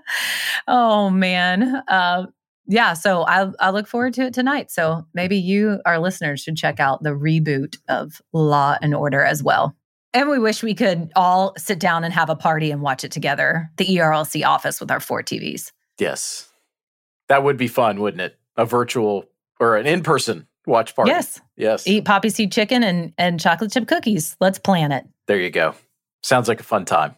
oh, 0.68 1.10
man. 1.10 1.82
Uh, 1.88 2.26
yeah, 2.66 2.92
so 2.92 3.22
I, 3.22 3.50
I 3.58 3.70
look 3.70 3.86
forward 3.86 4.14
to 4.14 4.22
it 4.22 4.34
tonight. 4.34 4.70
So 4.70 5.06
maybe 5.14 5.36
you, 5.36 5.80
our 5.84 5.98
listeners, 5.98 6.40
should 6.40 6.56
check 6.56 6.80
out 6.80 7.02
the 7.02 7.10
reboot 7.10 7.76
of 7.88 8.20
Law 8.32 8.76
and 8.80 8.94
Order 8.94 9.22
as 9.22 9.42
well. 9.42 9.76
And 10.14 10.28
we 10.28 10.38
wish 10.38 10.62
we 10.62 10.74
could 10.74 11.10
all 11.16 11.54
sit 11.56 11.78
down 11.78 12.04
and 12.04 12.12
have 12.12 12.28
a 12.28 12.36
party 12.36 12.70
and 12.70 12.82
watch 12.82 13.02
it 13.02 13.10
together. 13.10 13.70
The 13.78 13.86
ERLC 13.86 14.44
office 14.46 14.80
with 14.80 14.90
our 14.90 15.00
four 15.00 15.22
TVs. 15.22 15.72
Yes. 15.98 16.50
That 17.28 17.42
would 17.42 17.56
be 17.56 17.68
fun, 17.68 18.00
wouldn't 18.00 18.20
it? 18.20 18.38
A 18.56 18.66
virtual 18.66 19.24
or 19.58 19.76
an 19.76 19.86
in 19.86 20.02
person 20.02 20.46
watch 20.66 20.94
party. 20.94 21.10
Yes. 21.10 21.40
Yes. 21.56 21.86
Eat 21.86 22.04
poppy 22.04 22.28
seed 22.28 22.52
chicken 22.52 22.82
and, 22.82 23.12
and 23.16 23.40
chocolate 23.40 23.72
chip 23.72 23.88
cookies. 23.88 24.36
Let's 24.40 24.58
plan 24.58 24.92
it. 24.92 25.06
There 25.26 25.40
you 25.40 25.50
go. 25.50 25.74
Sounds 26.22 26.46
like 26.46 26.60
a 26.60 26.64
fun 26.64 26.84
time. 26.84 27.16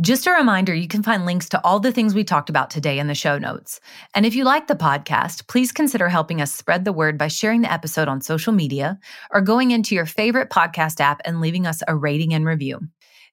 Just 0.00 0.26
a 0.26 0.32
reminder 0.32 0.74
you 0.74 0.88
can 0.88 1.04
find 1.04 1.24
links 1.24 1.48
to 1.50 1.60
all 1.64 1.78
the 1.78 1.92
things 1.92 2.14
we 2.14 2.24
talked 2.24 2.50
about 2.50 2.68
today 2.68 2.98
in 2.98 3.06
the 3.06 3.14
show 3.14 3.38
notes. 3.38 3.78
And 4.12 4.26
if 4.26 4.34
you 4.34 4.42
like 4.42 4.66
the 4.66 4.74
podcast, 4.74 5.46
please 5.46 5.70
consider 5.70 6.08
helping 6.08 6.40
us 6.40 6.52
spread 6.52 6.84
the 6.84 6.92
word 6.92 7.16
by 7.16 7.28
sharing 7.28 7.60
the 7.60 7.72
episode 7.72 8.08
on 8.08 8.20
social 8.20 8.52
media 8.52 8.98
or 9.30 9.40
going 9.40 9.70
into 9.70 9.94
your 9.94 10.04
favorite 10.04 10.50
podcast 10.50 10.98
app 10.98 11.20
and 11.24 11.40
leaving 11.40 11.64
us 11.64 11.80
a 11.86 11.94
rating 11.94 12.34
and 12.34 12.44
review. 12.44 12.80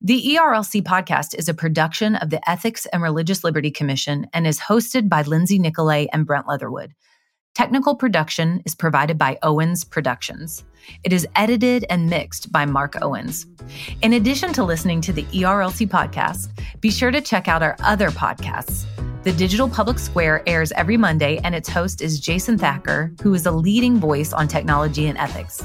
The 0.02 0.36
ERLC 0.36 0.84
podcast 0.84 1.34
is 1.34 1.50
a 1.50 1.56
production 1.56 2.15
of 2.15 2.30
the 2.30 2.47
Ethics 2.47 2.86
and 2.93 3.02
Religious 3.02 3.43
Liberty 3.43 3.71
Commission 3.71 4.28
and 4.32 4.45
is 4.45 4.60
hosted 4.60 5.10
by 5.10 5.24
Lindsay 5.24 5.58
Nicolet 5.58 6.10
and 6.13 6.28
Brent 6.28 6.47
Leatherwood. 6.47 6.93
Technical 7.53 7.95
production 7.95 8.61
is 8.65 8.75
provided 8.75 9.17
by 9.17 9.37
Owens 9.43 9.83
Productions. 9.83 10.63
It 11.03 11.11
is 11.11 11.27
edited 11.35 11.85
and 11.89 12.09
mixed 12.09 12.49
by 12.49 12.65
Mark 12.65 12.95
Owens. 13.01 13.45
In 14.01 14.13
addition 14.13 14.53
to 14.53 14.63
listening 14.63 15.01
to 15.01 15.11
the 15.11 15.23
ERLC 15.23 15.89
podcast, 15.89 16.47
be 16.79 16.89
sure 16.89 17.11
to 17.11 17.19
check 17.19 17.49
out 17.49 17.61
our 17.61 17.75
other 17.81 18.09
podcasts. 18.09 18.85
The 19.23 19.33
Digital 19.33 19.67
Public 19.67 19.99
Square 19.99 20.43
airs 20.47 20.71
every 20.71 20.95
Monday, 20.95 21.41
and 21.43 21.53
its 21.53 21.67
host 21.67 22.01
is 22.01 22.21
Jason 22.21 22.57
Thacker, 22.57 23.13
who 23.21 23.33
is 23.33 23.45
a 23.45 23.51
leading 23.51 23.99
voice 23.99 24.31
on 24.31 24.47
technology 24.47 25.08
and 25.08 25.17
ethics. 25.17 25.62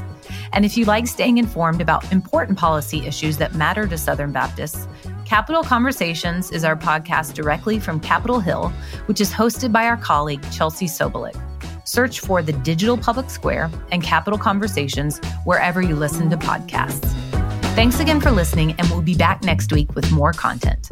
And 0.52 0.64
if 0.64 0.76
you 0.76 0.86
like 0.86 1.06
staying 1.06 1.38
informed 1.38 1.80
about 1.80 2.10
important 2.12 2.58
policy 2.58 3.06
issues 3.06 3.36
that 3.38 3.54
matter 3.54 3.86
to 3.86 3.96
Southern 3.96 4.32
Baptists, 4.32 4.88
Capitol 5.24 5.62
Conversations 5.62 6.50
is 6.50 6.64
our 6.64 6.76
podcast 6.76 7.34
directly 7.34 7.78
from 7.78 8.00
Capitol 8.00 8.40
Hill, 8.40 8.70
which 9.06 9.20
is 9.20 9.32
hosted 9.32 9.70
by 9.70 9.86
our 9.86 9.96
colleague 9.96 10.44
Chelsea 10.50 10.86
Sobolik. 10.86 11.40
Search 11.86 12.20
for 12.20 12.42
the 12.42 12.52
Digital 12.52 12.98
Public 12.98 13.30
Square 13.30 13.70
and 13.90 14.02
Capitol 14.02 14.38
Conversations 14.38 15.18
wherever 15.44 15.80
you 15.80 15.96
listen 15.96 16.28
to 16.30 16.36
podcasts. 16.36 17.10
Thanks 17.74 18.00
again 18.00 18.20
for 18.20 18.30
listening, 18.30 18.72
and 18.78 18.88
we'll 18.90 19.02
be 19.02 19.14
back 19.14 19.42
next 19.42 19.72
week 19.72 19.94
with 19.94 20.10
more 20.10 20.32
content. 20.32 20.88